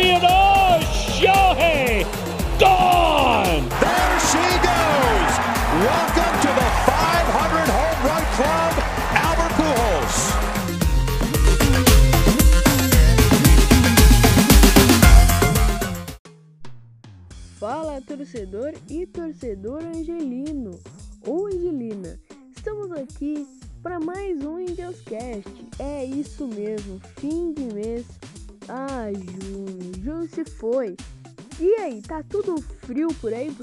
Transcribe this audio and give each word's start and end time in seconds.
center 0.00 0.18
field. 0.20 0.39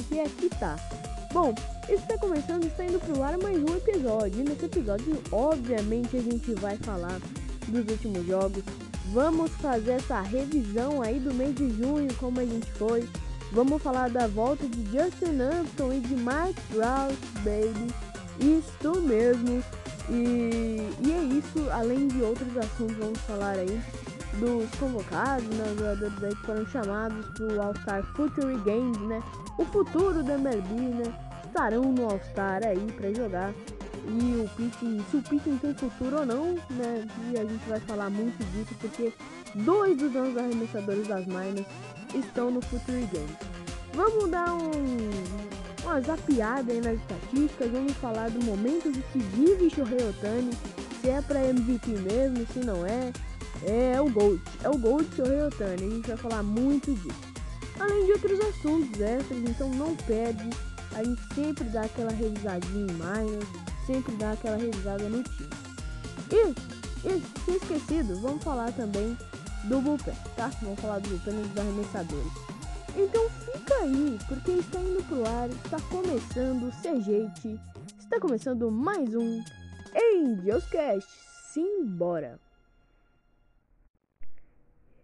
Porque 0.07 0.21
aqui 0.21 0.49
tá. 0.57 0.77
Bom, 1.34 1.53
está 1.89 2.17
começando, 2.17 2.66
está 2.66 2.85
indo 2.85 2.97
pro 2.99 3.21
ar 3.21 3.38
mais 3.38 3.57
um 3.57 3.75
episódio. 3.75 4.39
E 4.39 4.43
nesse 4.43 4.66
episódio, 4.66 5.21
obviamente, 5.31 6.16
a 6.16 6.21
gente 6.21 6.53
vai 6.53 6.77
falar 6.77 7.20
dos 7.67 7.85
últimos 7.91 8.25
jogos. 8.25 8.63
Vamos 9.11 9.52
fazer 9.57 9.91
essa 9.91 10.21
revisão 10.21 11.02
aí 11.02 11.19
do 11.19 11.33
mês 11.33 11.53
de 11.55 11.69
junho, 11.72 12.13
como 12.16 12.39
a 12.39 12.45
gente 12.45 12.72
foi. 12.72 13.08
Vamos 13.52 13.81
falar 13.81 14.09
da 14.09 14.28
volta 14.28 14.66
de 14.66 14.81
Justin 14.85 15.41
Hampton 15.41 15.94
e 15.94 16.00
de 16.00 16.16
Mike 16.16 16.61
Trout, 16.72 17.17
baby. 17.44 17.94
Isto 18.39 19.02
mesmo. 19.02 19.61
E, 20.09 20.89
e 21.05 21.11
é 21.11 21.23
isso, 21.38 21.69
além 21.72 22.08
de 22.08 22.22
outros 22.22 22.55
assuntos, 22.55 22.95
vamos 22.95 23.19
falar 23.19 23.58
aí 23.58 23.81
dos 24.39 24.69
convocados, 24.80 25.47
né, 25.47 25.63
os 25.71 25.80
jogadores 25.80 26.23
aí 26.23 26.35
que 26.35 26.45
foram 26.45 26.66
chamados 26.67 27.25
pro 27.30 27.61
All-Star 27.61 28.03
Future 28.16 28.55
Games, 28.66 28.97
né? 28.99 29.21
O 29.57 29.66
futuro 29.66 30.23
da 30.23 30.33
MLB, 30.33 30.73
né? 30.73 31.13
Estarão 31.45 31.91
no 31.91 32.03
All-Star 32.03 32.61
aí 32.66 32.91
para 32.94 33.13
jogar. 33.13 33.53
E 34.09 34.41
o 34.41 34.49
pitching, 34.55 35.03
se 35.11 35.17
o 35.17 35.21
pitching 35.21 35.57
tem 35.57 35.73
futuro 35.73 36.19
ou 36.19 36.25
não, 36.25 36.53
né? 36.69 37.05
E 37.31 37.38
a 37.38 37.44
gente 37.44 37.67
vai 37.67 37.79
falar 37.81 38.09
muito 38.09 38.38
disso 38.52 38.73
porque 38.79 39.11
dois 39.55 39.97
dos 39.97 40.16
anos 40.16 40.38
arremessadores 40.38 41.07
das 41.07 41.25
Miners 41.25 41.67
estão 42.13 42.51
no 42.51 42.61
Future 42.61 43.07
Games. 43.11 43.57
Vamos 43.94 44.29
dar 44.29 44.53
um, 44.53 44.69
uma 45.83 45.99
zapiada 46.01 46.72
aí 46.72 46.79
nas 46.79 46.99
estatísticas, 46.99 47.72
vamos 47.72 47.94
falar 47.94 48.29
do 48.29 48.44
momento 48.45 48.91
de 48.91 49.01
que 49.01 49.19
vive 49.19 49.69
Shohei 49.69 50.07
Otani, 50.07 50.51
se 51.01 51.09
é 51.09 51.22
para 51.22 51.44
MVP 51.45 51.89
mesmo, 51.91 52.45
se 52.53 52.59
não 52.59 52.85
é, 52.85 53.11
é 53.66 54.00
o 54.00 54.09
Gold, 54.09 54.41
é 54.63 54.69
o 54.69 54.77
Gold 54.77 55.08
Shohei 55.16 55.41
Otani, 55.41 55.83
a 55.83 55.89
gente 55.89 56.08
vai 56.08 56.17
falar 56.17 56.44
muito 56.44 56.94
disso. 56.94 57.38
Além 57.80 58.05
de 58.05 58.11
outros 58.13 58.39
assuntos 58.39 59.00
extras, 59.00 59.39
então 59.39 59.69
não 59.69 59.95
perde, 59.95 60.50
a 60.95 61.03
gente 61.03 61.22
sempre 61.33 61.63
dá 61.66 61.81
aquela 61.81 62.11
revisadinha 62.11 62.85
em 62.85 62.94
Miners, 62.94 63.47
sempre 63.85 64.16
dá 64.16 64.31
aquela 64.31 64.58
revisada 64.58 65.08
no 65.09 65.23
time. 65.23 65.50
E, 66.31 67.08
e 67.08 67.22
tinha 67.45 67.58
esquecido, 67.58 68.19
vamos 68.19 68.44
falar 68.44 68.72
também 68.73 69.17
do 69.66 69.81
bullpen, 69.81 70.13
tá? 70.35 70.50
Vamos 70.61 70.80
falar 70.80 71.00
do 71.00 71.09
bullpen 71.09 71.41
dos 71.41 71.58
arremessadores. 71.58 72.31
Então 72.95 73.30
fica 73.30 73.75
aí, 73.75 74.17
porque 74.28 74.52
está 74.52 74.79
indo 74.79 75.03
pro 75.07 75.28
ar, 75.28 75.50
está 75.50 75.79
começando 75.81 76.63
o 76.63 76.72
CGT, 76.81 77.59
está 78.00 78.19
começando 78.19 78.72
mais 78.72 79.13
um 79.13 79.44
Angelscast. 79.94 81.07
Simbora! 81.53 82.47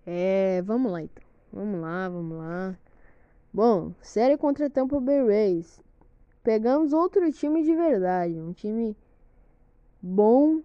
É, 0.06 0.62
vamos 0.64 0.91
lá 0.91 1.02
então. 1.02 1.24
Vamos 1.52 1.81
lá, 1.81 2.09
vamos 2.09 2.38
lá. 2.38 2.78
Bom, 3.53 3.94
série 4.02 4.38
contra 4.38 4.69
Tampa 4.69 5.00
Bay 5.00 5.25
Rays. 5.25 5.80
Pegamos 6.44 6.91
outro 6.94 7.31
time 7.31 7.64
de 7.64 7.75
verdade, 7.75 8.40
um 8.40 8.52
time 8.52 8.97
bom 10.02 10.62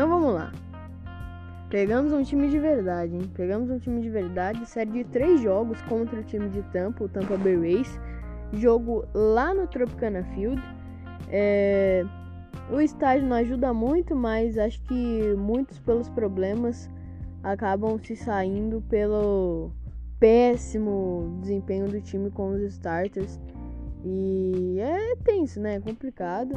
Então 0.00 0.08
vamos 0.08 0.32
lá. 0.32 0.52
Pegamos 1.68 2.10
um 2.10 2.22
time 2.22 2.48
de 2.48 2.58
verdade, 2.58 3.14
hein? 3.14 3.30
Pegamos 3.34 3.68
um 3.70 3.78
time 3.78 4.00
de 4.00 4.08
verdade, 4.08 4.64
série 4.64 4.90
de 4.90 5.04
três 5.04 5.42
jogos 5.42 5.82
contra 5.82 6.18
o 6.18 6.24
time 6.24 6.48
de 6.48 6.62
Tampa, 6.72 7.04
o 7.04 7.08
Tampa 7.08 7.36
Bay 7.36 7.56
Rays. 7.56 8.00
Jogo 8.52 9.04
lá 9.14 9.54
no 9.54 9.66
Tropicana 9.66 10.24
Field. 10.34 10.60
É... 11.28 12.04
O 12.70 12.80
estádio 12.80 13.26
não 13.26 13.36
ajuda 13.36 13.72
muito, 13.72 14.14
mas 14.14 14.56
acho 14.58 14.80
que 14.82 15.34
muitos 15.36 15.78
pelos 15.80 16.08
problemas 16.08 16.88
acabam 17.42 17.98
se 17.98 18.14
saindo 18.14 18.82
pelo 18.88 19.72
péssimo 20.18 21.38
desempenho 21.40 21.88
do 21.88 22.00
time 22.00 22.30
com 22.30 22.50
os 22.50 22.62
starters. 22.62 23.40
E 24.04 24.78
é 24.78 25.16
tenso, 25.16 25.60
né? 25.60 25.76
É 25.76 25.80
complicado. 25.80 26.54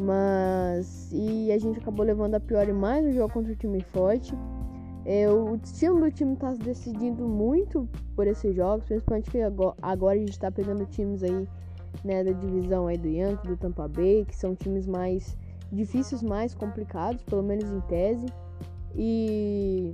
Mas. 0.00 1.10
E 1.12 1.52
a 1.52 1.58
gente 1.58 1.78
acabou 1.78 2.04
levando 2.04 2.34
a 2.34 2.40
pior 2.40 2.68
e 2.68 2.72
mais 2.72 3.04
no 3.04 3.12
jogo 3.12 3.32
contra 3.32 3.52
o 3.52 3.56
time 3.56 3.80
forte. 3.80 4.34
É, 5.04 5.28
o 5.28 5.56
destino 5.56 6.00
do 6.00 6.10
time 6.10 6.32
está 6.32 6.54
se 6.54 6.60
decidindo 6.60 7.28
muito 7.28 7.88
por 8.16 8.26
esses 8.26 8.54
jogos, 8.56 8.86
principalmente 8.86 9.30
que 9.30 9.38
agora, 9.82 10.16
a 10.16 10.20
gente 10.20 10.30
está 10.30 10.50
pegando 10.50 10.86
times 10.86 11.22
aí 11.22 11.46
né, 12.02 12.24
da 12.24 12.32
divisão 12.32 12.86
aí 12.86 12.96
do 12.96 13.08
Yankees, 13.08 13.46
do 13.46 13.56
Tampa 13.56 13.86
Bay, 13.86 14.24
que 14.24 14.34
são 14.34 14.54
times 14.54 14.86
mais 14.86 15.36
difíceis, 15.70 16.22
mais 16.22 16.54
complicados, 16.54 17.22
pelo 17.22 17.42
menos 17.42 17.70
em 17.70 17.80
tese. 17.82 18.26
E, 18.94 19.92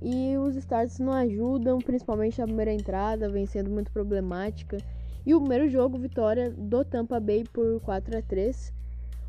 e 0.00 0.36
os 0.36 0.54
starts 0.56 0.98
não 0.98 1.12
ajudam, 1.12 1.78
principalmente 1.78 2.40
a 2.40 2.44
primeira 2.44 2.72
entrada, 2.72 3.28
vem 3.28 3.46
sendo 3.46 3.70
muito 3.70 3.90
problemática. 3.90 4.78
E 5.26 5.34
o 5.34 5.40
primeiro 5.40 5.68
jogo, 5.68 5.98
vitória 5.98 6.50
do 6.50 6.84
Tampa 6.84 7.18
Bay 7.18 7.44
por 7.52 7.80
4 7.80 8.18
a 8.18 8.22
3 8.22 8.72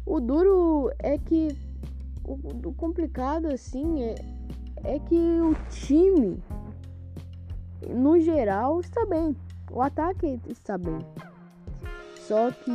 o 0.06 0.20
duro 0.20 0.92
é 1.00 1.18
que 1.18 1.56
o, 2.26 2.34
o 2.68 2.74
complicado 2.74 3.48
assim 3.48 4.04
é, 4.04 4.16
é 4.84 5.00
que 5.00 5.16
o 5.16 5.56
time 5.70 6.42
no 7.90 8.20
geral 8.20 8.80
está 8.80 9.06
bem. 9.06 9.36
O 9.72 9.82
ataque 9.82 10.40
está 10.48 10.78
bem. 10.78 11.00
Só 12.16 12.52
que 12.52 12.72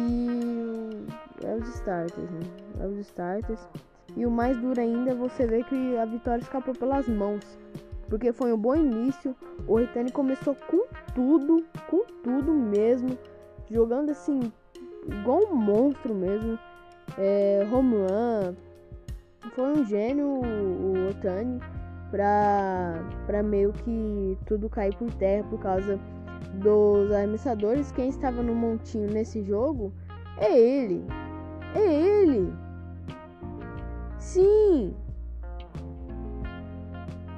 é 1.44 1.54
os 1.54 1.69
starters, 1.76 2.30
né? 2.30 2.41
É 2.80 2.86
os 2.86 2.98
starters. 2.98 3.69
E 4.16 4.26
o 4.26 4.30
mais 4.30 4.56
duro 4.58 4.80
ainda 4.80 5.12
é 5.12 5.14
você 5.14 5.46
ver 5.46 5.64
que 5.64 5.96
a 5.96 6.04
vitória 6.04 6.42
escapou 6.42 6.74
pelas 6.74 7.06
mãos. 7.08 7.58
Porque 8.08 8.32
foi 8.32 8.52
um 8.52 8.58
bom 8.58 8.75
início. 8.75 9.36
O 9.66 9.76
Ritani 9.76 10.10
começou 10.10 10.54
com 10.54 10.86
tudo, 11.14 11.64
com 11.88 12.04
tudo 12.22 12.52
mesmo. 12.52 13.19
Jogando 13.70 14.10
assim, 14.10 14.52
igual 15.06 15.44
um 15.50 15.54
monstro 15.54 16.14
mesmo 16.14 16.58
é, 17.19 17.66
home 17.70 17.96
run. 17.96 18.54
Foi 19.54 19.72
um 19.72 19.84
gênio 19.84 20.26
o 20.26 21.08
Otani 21.10 21.60
pra, 22.10 23.02
pra 23.26 23.42
meio 23.42 23.72
que 23.72 24.38
tudo 24.46 24.69
cair 24.69 24.94
por 24.96 25.12
terra 25.14 25.44
por 25.48 25.58
causa 25.60 25.98
dos 26.54 27.12
arremessadores. 27.12 27.92
Quem 27.92 28.08
estava 28.08 28.43
no 28.43 28.55
montinho 28.55 29.10
nesse 29.10 29.43
jogo 29.43 29.93
é 30.38 30.58
ele. 30.58 31.05
É 31.75 31.93
ele. 31.93 32.52
Sim. 34.19 34.94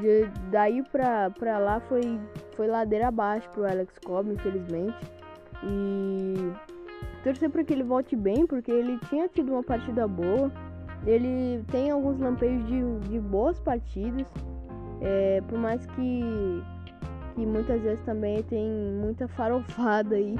De, 0.00 0.26
daí 0.50 0.82
pra, 0.82 1.30
pra 1.30 1.58
lá 1.58 1.80
foi, 1.80 2.20
foi 2.54 2.66
ladeira 2.66 3.08
abaixo 3.08 3.48
pro 3.50 3.64
Alex 3.64 3.98
Cobb, 4.04 4.30
infelizmente. 4.30 4.96
E 5.64 6.52
torcer 7.22 7.50
para 7.50 7.64
que 7.64 7.72
ele 7.72 7.82
volte 7.82 8.16
bem, 8.16 8.46
porque 8.46 8.70
ele 8.70 8.98
tinha 9.08 9.28
tido 9.28 9.52
uma 9.52 9.62
partida 9.62 10.06
boa. 10.06 10.50
Ele 11.06 11.62
tem 11.70 11.90
alguns 11.90 12.18
lampejos 12.18 12.66
de, 12.66 13.08
de 13.08 13.20
boas 13.20 13.58
partidas. 13.60 14.26
É, 15.00 15.42
por 15.48 15.58
mais 15.58 15.84
que, 15.86 16.22
que 17.34 17.44
muitas 17.44 17.80
vezes 17.82 18.00
também 18.04 18.42
tem 18.44 18.68
muita 19.00 19.26
farofada 19.28 20.14
aí. 20.14 20.36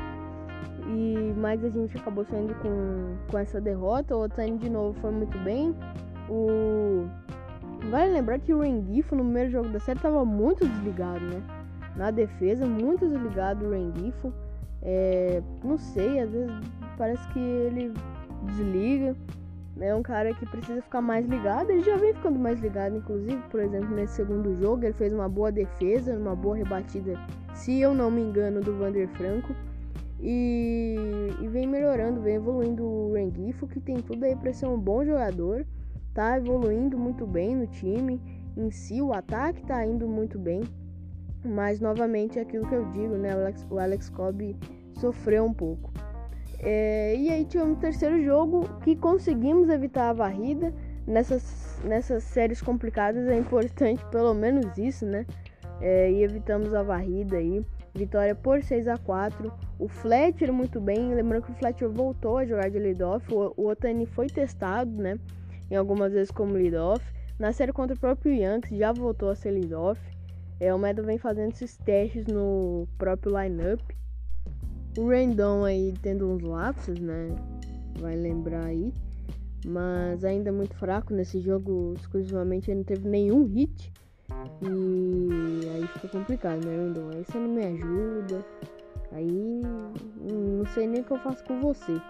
E, 0.87 1.35
mas 1.37 1.65
a 1.65 1.69
gente 1.69 1.97
acabou 1.97 2.25
saindo 2.25 2.55
com, 2.57 3.17
com 3.31 3.39
essa 3.39 3.61
derrota. 3.61 4.17
O 4.17 4.25
Otani 4.25 4.59
de 4.59 4.71
novo 4.71 4.99
foi 5.01 5.11
muito 5.11 5.37
bem. 5.39 5.75
O 6.29 7.09
Vale 7.91 8.13
lembrar 8.13 8.39
que 8.39 8.55
o 8.55 8.61
Rengifo 8.61 9.17
no 9.17 9.25
primeiro 9.25 9.51
jogo 9.51 9.69
da 9.69 9.81
série 9.81 9.99
estava 9.99 10.25
muito 10.25 10.67
desligado, 10.67 11.21
né? 11.21 11.43
Na 11.97 12.11
defesa, 12.11 12.65
muito 12.65 13.09
desligado 13.09 13.67
o 13.67 13.73
Rengifo. 13.73 14.33
É, 14.83 15.43
não 15.63 15.79
sei, 15.79 16.21
às 16.21 16.31
vezes 16.31 16.53
parece 16.99 17.27
que 17.29 17.39
ele 17.39 17.93
desliga. 18.47 19.17
É 19.81 19.95
um 19.95 20.03
cara 20.03 20.35
que 20.35 20.45
precisa 20.47 20.83
ficar 20.83 21.01
mais 21.01 21.27
ligado. 21.27 21.71
Ele 21.71 21.83
já 21.83 21.97
vem 21.97 22.13
ficando 22.13 22.39
mais 22.39 22.61
ligado, 22.61 22.97
inclusive, 22.97 23.41
por 23.51 23.61
exemplo, 23.61 23.95
nesse 23.95 24.15
segundo 24.15 24.55
jogo, 24.61 24.85
ele 24.85 24.93
fez 24.93 25.13
uma 25.13 25.29
boa 25.29 25.51
defesa, 25.51 26.17
uma 26.17 26.37
boa 26.37 26.57
rebatida, 26.57 27.19
se 27.55 27.81
eu 27.81 27.95
não 27.95 28.11
me 28.11 28.21
engano, 28.21 28.61
do 28.61 28.77
Vander 28.77 29.09
Franco. 29.09 29.55
E, 30.21 30.97
e 31.41 31.49
vem 31.49 31.67
melhorando, 31.67 32.21
vem 32.21 32.37
evoluindo 32.37 32.85
o 32.85 33.15
Rengifo, 33.15 33.67
que 33.67 33.81
tem 33.81 33.97
tudo 33.97 34.25
aí 34.25 34.37
para 34.37 34.53
ser 34.53 34.67
um 34.67 34.79
bom 34.79 35.05
jogador 35.05 35.67
tá 36.15 36.37
evoluindo 36.37 36.99
muito 36.99 37.27
bem 37.27 37.57
no 37.57 37.67
time. 37.67 38.21
Em 38.57 38.71
si, 38.71 39.01
o 39.01 39.13
ataque 39.13 39.65
tá 39.65 39.85
indo 39.85 40.07
muito 40.07 40.39
bem. 40.39 40.63
Mas 41.45 41.81
novamente 41.81 42.39
aquilo 42.39 42.67
que 42.69 42.75
eu 42.75 42.85
digo, 42.91 43.17
né? 43.17 43.35
O 43.35 43.41
Alex, 43.41 43.67
o 43.71 43.79
Alex 43.79 44.09
Cobb 44.09 44.57
sofreu 44.95 45.45
um 45.45 45.53
pouco. 45.53 45.93
É, 46.59 47.17
e 47.17 47.29
aí 47.29 47.45
tivemos 47.45 47.77
o 47.79 47.81
terceiro 47.81 48.23
jogo 48.23 48.69
que 48.85 48.95
conseguimos 48.95 49.69
evitar 49.69 50.11
a 50.11 50.13
varrida. 50.13 50.73
Nessas, 51.05 51.81
nessas 51.85 52.23
séries 52.23 52.63
complicadas 52.63 53.27
é 53.27 53.37
importante 53.37 54.05
pelo 54.13 54.33
menos 54.35 54.79
isso, 54.79 55.05
né? 55.05 55.27
É, 55.81 56.11
e 56.11 56.23
evitamos 56.23 56.73
a 56.73 56.83
varrida 56.83 57.37
aí. 57.37 57.65
Vitória 57.95 58.35
por 58.35 58.63
6 58.63 58.89
a 58.89 58.97
4 58.97 59.53
O 59.79 59.89
Fletcher 59.89 60.53
muito 60.53 60.81
bem. 60.81 61.13
Lembrando 61.13 61.43
que 61.43 61.51
o 61.51 61.55
Fletcher 61.55 61.91
voltou 61.91 62.39
a 62.39 62.45
jogar 62.45 62.71
de 62.71 62.79
lead-off. 62.79 63.27
O, 63.35 63.53
o 63.57 63.69
Otani 63.69 64.07
foi 64.07 64.29
testado, 64.29 64.91
né? 64.91 65.19
em 65.73 65.77
algumas 65.77 66.13
vezes 66.13 66.31
como 66.31 66.53
lead-off. 66.53 67.03
Na 67.39 67.51
série 67.51 67.73
contra 67.73 67.97
o 67.97 67.99
próprio 67.99 68.35
Yankees 68.35 68.79
já 68.79 68.93
voltou 68.93 69.31
a 69.31 69.35
ser 69.35 69.53
lead-off. 69.53 69.99
É, 70.61 70.73
o 70.73 70.79
Meadow 70.79 71.05
vem 71.05 71.19
fazendo 71.19 71.53
esses 71.53 71.77
testes 71.77 72.27
no 72.27 72.87
próprio 72.99 73.37
lineup. 73.41 73.81
O 74.97 75.09
Randon 75.09 75.65
aí 75.65 75.95
tendo 76.03 76.29
uns 76.29 76.43
lapsos, 76.43 76.99
né? 77.01 77.29
Vai 77.99 78.15
lembrar 78.17 78.67
aí. 78.67 78.93
Mas 79.67 80.25
ainda 80.25 80.51
é 80.51 80.53
muito 80.53 80.77
fraco 80.77 81.15
nesse 81.15 81.41
jogo. 81.41 81.95
Exclusivamente 81.97 82.71
ele 82.71 82.79
não 82.79 82.85
teve 82.85 83.09
nenhum 83.09 83.45
hit. 83.45 83.93
E 84.63 85.69
aí 85.69 85.87
fica 85.89 86.09
complicado, 86.09 86.65
né, 86.65 86.77
Randon? 86.77 87.11
Aí 87.15 87.25
você 87.25 87.39
não 87.39 87.49
me 87.49 87.65
ajuda. 87.65 88.45
Aí 89.13 89.63
não 90.21 90.67
sei 90.75 90.87
nem 90.87 91.01
o 91.01 91.05
que 91.05 91.13
eu 91.13 91.19
faço 91.19 91.45
com 91.45 91.61
você. 91.61 92.01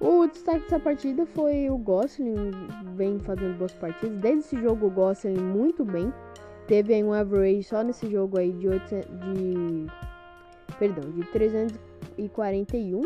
O 0.00 0.26
destaque 0.26 0.62
dessa 0.62 0.80
partida 0.80 1.24
foi 1.26 1.70
o 1.70 1.78
Gosling, 1.78 2.50
vem 2.96 3.20
fazendo 3.20 3.56
boas 3.56 3.72
partidas. 3.72 4.18
Desde 4.18 4.40
esse 4.40 4.60
jogo, 4.60 4.86
o 4.86 4.90
Gosling 4.90 5.38
muito 5.38 5.84
bem. 5.84 6.12
Teve 6.66 6.94
aí 6.94 7.04
um 7.04 7.12
average 7.12 7.64
só 7.64 7.82
nesse 7.82 8.10
jogo 8.10 8.38
aí 8.38 8.52
de, 8.52 8.68
8, 8.68 8.84
de 8.86 9.86
perdão, 10.78 11.10
de 11.10 11.24
341 11.32 13.02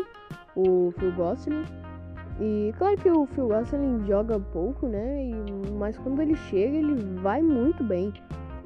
o 0.55 0.91
Phil 0.97 1.11
Gosling. 1.13 1.65
E 2.39 2.73
claro 2.77 2.97
que 2.97 3.09
o 3.09 3.25
Phil 3.25 3.47
Gosling 3.47 4.05
joga 4.05 4.39
pouco, 4.39 4.87
né? 4.87 5.23
E, 5.23 5.71
mas 5.73 5.97
quando 5.97 6.21
ele 6.21 6.35
chega, 6.35 6.77
ele 6.77 6.95
vai 7.21 7.41
muito 7.41 7.83
bem. 7.83 8.13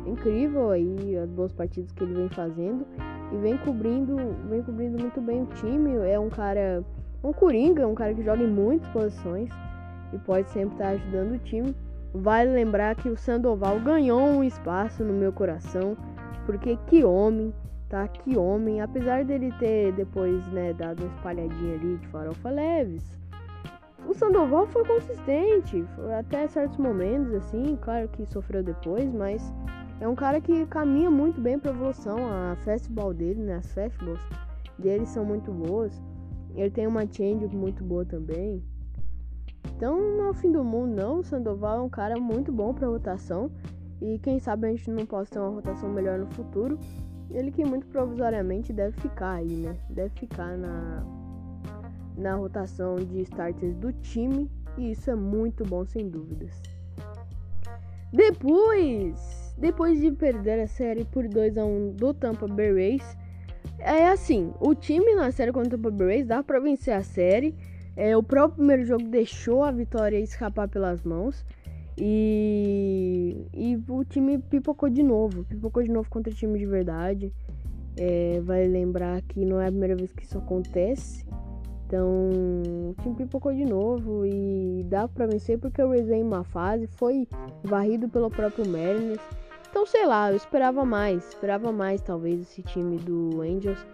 incrível 0.05 0.71
aí 0.71 1.17
as 1.17 1.29
boas 1.29 1.51
partidas 1.53 1.91
que 1.91 2.03
ele 2.03 2.13
vem 2.13 2.29
fazendo 2.29 2.85
e 3.31 3.37
vem 3.37 3.57
cobrindo, 3.57 4.15
vem 4.49 4.61
cobrindo 4.61 4.99
muito 4.99 5.21
bem 5.21 5.43
o 5.43 5.45
time. 5.47 5.95
É 6.05 6.19
um 6.19 6.29
cara 6.29 6.83
um 7.23 7.31
Coringa, 7.31 7.87
um 7.87 7.93
cara 7.93 8.13
que 8.13 8.23
joga 8.23 8.43
em 8.43 8.47
muitas 8.47 8.87
posições 8.89 9.49
e 10.11 10.17
pode 10.19 10.49
sempre 10.51 10.73
estar 10.73 10.89
ajudando 10.89 11.33
o 11.33 11.39
time. 11.39 11.75
Vale 12.13 12.51
lembrar 12.51 12.95
que 12.95 13.07
o 13.07 13.15
Sandoval 13.15 13.79
ganhou 13.79 14.19
um 14.21 14.43
espaço 14.43 15.03
no 15.03 15.13
meu 15.13 15.31
coração, 15.31 15.95
porque 16.45 16.77
que 16.87 17.03
homem, 17.05 17.53
tá? 17.87 18.07
Que 18.07 18.37
homem, 18.37 18.81
apesar 18.81 19.23
dele 19.23 19.53
ter 19.59 19.93
depois, 19.93 20.45
né, 20.47 20.73
dado 20.73 21.03
uma 21.03 21.15
espalhadinha 21.15 21.75
ali 21.75 21.97
de 21.97 22.07
farofa 22.07 22.49
leves. 22.49 23.17
O 24.05 24.13
Sandoval 24.13 24.67
foi 24.67 24.83
consistente, 24.83 25.85
foi 25.95 26.13
até 26.13 26.47
certos 26.47 26.77
momentos, 26.77 27.33
assim, 27.33 27.77
claro 27.81 28.09
que 28.09 28.25
sofreu 28.25 28.61
depois, 28.61 29.13
mas 29.13 29.53
é 30.01 30.07
um 30.07 30.15
cara 30.15 30.41
que 30.41 30.65
caminha 30.65 31.11
muito 31.11 31.39
bem 31.39 31.59
para 31.59 31.71
evolução. 31.71 32.17
A 32.17 32.57
fastball 32.65 33.13
dele, 33.13 33.41
né, 33.41 33.55
as 33.57 33.71
fastballs 33.71 34.19
dele 34.77 35.05
são 35.05 35.23
muito 35.23 35.51
boas. 35.51 36.01
Ele 36.55 36.71
tem 36.71 36.87
uma 36.87 37.05
change 37.05 37.47
muito 37.55 37.83
boa 37.83 38.03
também. 38.03 38.61
Então 39.81 39.99
não 39.99 40.25
é 40.25 40.29
o 40.29 40.33
fim 40.35 40.51
do 40.51 40.63
mundo 40.63 40.95
não. 40.95 41.17
O 41.21 41.23
Sandoval 41.23 41.79
é 41.79 41.81
um 41.81 41.89
cara 41.89 42.19
muito 42.19 42.51
bom 42.51 42.71
para 42.71 42.87
rotação. 42.87 43.49
E 43.99 44.19
quem 44.19 44.37
sabe 44.37 44.67
a 44.67 44.69
gente 44.69 44.91
não 44.91 45.07
possa 45.07 45.31
ter 45.31 45.39
uma 45.39 45.49
rotação 45.49 45.89
melhor 45.89 46.19
no 46.19 46.27
futuro. 46.27 46.77
Ele 47.31 47.51
que 47.51 47.65
muito 47.65 47.87
provisoriamente 47.87 48.71
deve 48.71 48.95
ficar 49.01 49.37
aí, 49.37 49.55
né? 49.55 49.75
Deve 49.89 50.09
ficar 50.09 50.55
na, 50.55 51.03
na 52.15 52.35
rotação 52.35 52.97
de 52.97 53.21
starters 53.21 53.75
do 53.75 53.91
time. 53.91 54.51
E 54.77 54.91
isso 54.91 55.09
é 55.09 55.15
muito 55.15 55.63
bom, 55.63 55.83
sem 55.83 56.07
dúvidas. 56.07 56.61
Depois, 58.13 59.55
depois 59.57 59.99
de 59.99 60.11
perder 60.11 60.59
a 60.59 60.67
série 60.67 61.05
por 61.05 61.27
2 61.27 61.57
a 61.57 61.65
1 61.65 61.93
do 61.93 62.13
Tampa 62.13 62.47
Bay 62.47 62.71
Rays, 62.71 63.17
é 63.79 64.09
assim, 64.09 64.53
o 64.59 64.75
time 64.75 65.15
na 65.15 65.31
série 65.31 65.51
contra 65.51 65.75
o 65.75 65.81
Tampa 65.81 66.05
Rays 66.05 66.27
dá 66.27 66.43
para 66.43 66.59
vencer 66.59 66.93
a 66.93 67.01
série. 67.01 67.55
É, 67.95 68.15
o 68.15 68.23
próprio 68.23 68.57
primeiro 68.57 68.85
jogo 68.85 69.03
deixou 69.07 69.63
a 69.63 69.71
vitória 69.71 70.19
escapar 70.19 70.67
pelas 70.67 71.03
mãos. 71.03 71.45
E, 71.97 73.45
e 73.53 73.79
o 73.87 74.03
time 74.05 74.37
pipocou 74.37 74.89
de 74.89 75.03
novo. 75.03 75.43
Pipocou 75.43 75.83
de 75.83 75.89
novo 75.89 76.09
contra 76.09 76.33
time 76.33 76.57
de 76.57 76.65
verdade. 76.65 77.33
É, 77.97 78.39
vai 78.41 78.67
lembrar 78.67 79.21
que 79.21 79.45
não 79.45 79.59
é 79.59 79.67
a 79.67 79.71
primeira 79.71 79.95
vez 79.95 80.11
que 80.11 80.23
isso 80.23 80.37
acontece. 80.37 81.25
Então, 81.85 82.07
o 82.07 82.95
time 83.01 83.15
pipocou 83.15 83.53
de 83.53 83.65
novo 83.65 84.25
e 84.25 84.85
dá 84.87 85.09
para 85.09 85.27
vencer 85.27 85.59
porque 85.59 85.83
o 85.83 85.89
Rays 85.89 86.09
em 86.09 86.23
uma 86.23 86.43
fase. 86.45 86.87
Foi 86.87 87.27
varrido 87.63 88.07
pelo 88.07 88.29
próprio 88.29 88.65
Mariners. 88.65 89.19
Então, 89.69 89.85
sei 89.85 90.05
lá, 90.05 90.31
eu 90.31 90.37
esperava 90.37 90.85
mais, 90.85 91.27
esperava 91.29 91.71
mais 91.71 92.01
talvez 92.01 92.41
esse 92.41 92.61
time 92.61 92.97
do 92.97 93.41
Angels, 93.41 93.85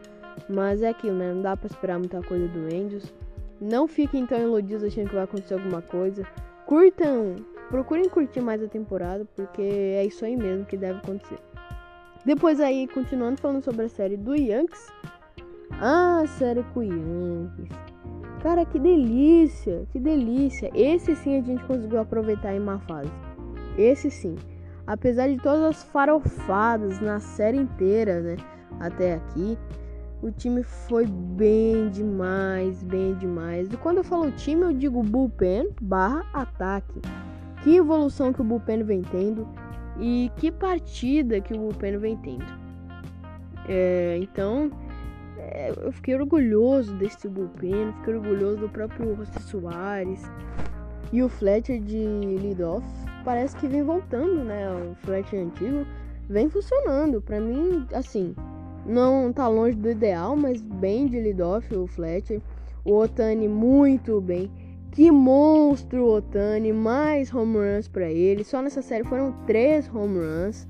mas 0.50 0.82
é 0.82 0.90
aquilo, 0.90 1.18
né? 1.18 1.34
Não 1.34 1.42
dá 1.42 1.56
para 1.56 1.68
esperar 1.68 2.00
muita 2.00 2.22
coisa 2.22 2.48
do 2.48 2.66
Angels. 2.66 3.14
Não 3.60 3.88
fiquem 3.88 4.26
tão 4.26 4.40
iludidos 4.40 4.84
achando 4.84 5.10
que 5.10 5.16
vai 5.16 5.24
acontecer 5.24 5.54
alguma 5.56 5.82
coisa. 5.82 6.26
Curtam, 6.66 7.36
procurem 7.70 8.10
curtir 8.10 8.42
mais 8.42 8.62
a 8.62 8.68
temporada, 8.68 9.26
porque 9.36 9.62
é 9.62 10.06
isso 10.06 10.26
aí 10.26 10.36
mesmo 10.36 10.66
que 10.66 10.78
deve 10.78 11.00
acontecer. 11.00 11.40
Depois 12.26 12.60
aí, 12.60 12.88
continuando 12.88 13.40
falando 13.40 13.64
sobre 13.64 13.86
a 13.86 13.90
série 13.90 14.18
do 14.18 14.36
Yankees. 14.36 14.88
Ah, 15.80 16.22
a 16.24 16.28
série 16.28 16.64
com 16.74 16.82
o 16.82 16.84
Yankees. 16.84 17.70
Cara, 18.42 18.66
que 18.66 18.78
delícia, 18.78 19.88
que 19.92 20.00
delícia. 20.00 20.70
Esse 20.74 21.16
sim 21.16 21.38
a 21.38 21.42
gente 21.42 21.64
conseguiu 21.66 22.00
aproveitar 22.00 22.54
em 22.54 22.60
uma 22.60 22.80
fase. 22.80 23.12
Esse 23.78 24.12
sim. 24.12 24.36
Apesar 24.86 25.28
de 25.28 25.38
todas 25.38 25.64
as 25.64 25.84
farofadas 25.84 27.00
na 27.02 27.20
série 27.20 27.58
inteira, 27.58 28.22
né? 28.22 28.38
até 28.80 29.16
aqui. 29.16 29.58
O 30.28 30.32
time 30.34 30.62
foi 30.62 31.06
bem 31.06 31.90
demais, 31.90 32.84
bem 32.84 33.14
demais. 33.16 33.72
E 33.72 33.78
quando 33.78 34.00
eu 34.00 34.04
falo 34.04 34.30
time, 34.30 34.64
eu 34.64 34.74
digo 34.74 35.02
bullpen 35.02 35.70
barra 35.82 36.26
ataque. 36.34 37.00
Que 37.64 37.78
evolução 37.78 38.34
que 38.34 38.42
o 38.42 38.44
bullpen 38.44 38.84
vem 38.84 39.04
tendo 39.04 39.48
e 39.98 40.30
que 40.36 40.52
partida 40.52 41.40
que 41.40 41.54
o 41.54 41.58
bullpen 41.58 41.98
vem 41.98 42.18
tendo. 42.18 42.46
É, 43.70 44.18
então, 44.22 44.70
é, 45.38 45.72
eu 45.82 45.94
fiquei 45.94 46.14
orgulhoso 46.14 46.94
desse 46.96 47.30
bullpen, 47.30 47.94
fiquei 48.00 48.16
orgulhoso 48.16 48.58
do 48.58 48.70
próprio 48.70 49.16
José 49.16 49.40
Soares 49.40 50.24
e 51.14 51.24
o 51.24 51.30
Fletcher 51.30 51.80
de 51.80 52.04
lead-off. 52.06 52.86
Parece 53.24 53.56
que 53.56 53.66
vem 53.66 53.82
voltando, 53.82 54.44
né? 54.44 54.68
O 54.70 54.94
Fletcher 55.06 55.40
antigo 55.40 55.88
vem 56.28 56.50
funcionando. 56.50 57.22
Para 57.22 57.40
mim, 57.40 57.88
assim, 57.94 58.36
não 58.88 59.34
tá 59.34 59.48
longe 59.48 59.76
do 59.76 59.90
ideal, 59.90 60.36
mas 60.36 60.62
bem 60.62 61.08
de 61.08 61.20
lead-off 61.20 61.76
o 61.76 61.86
Fletcher. 61.86 62.42
O 62.86 62.94
Otani 62.94 63.48
muito 63.48 64.22
bem. 64.22 64.50
Que 64.92 65.12
monstro 65.12 66.08
Otani, 66.08 66.72
mais 66.72 67.34
home 67.34 67.58
runs 67.58 67.88
para 67.88 68.10
ele. 68.10 68.44
Só 68.44 68.62
nessa 68.62 68.82
série 68.82 69.04
foram 69.04 69.34
três 69.46 69.94
home 69.94 70.20
runs. 70.20 70.66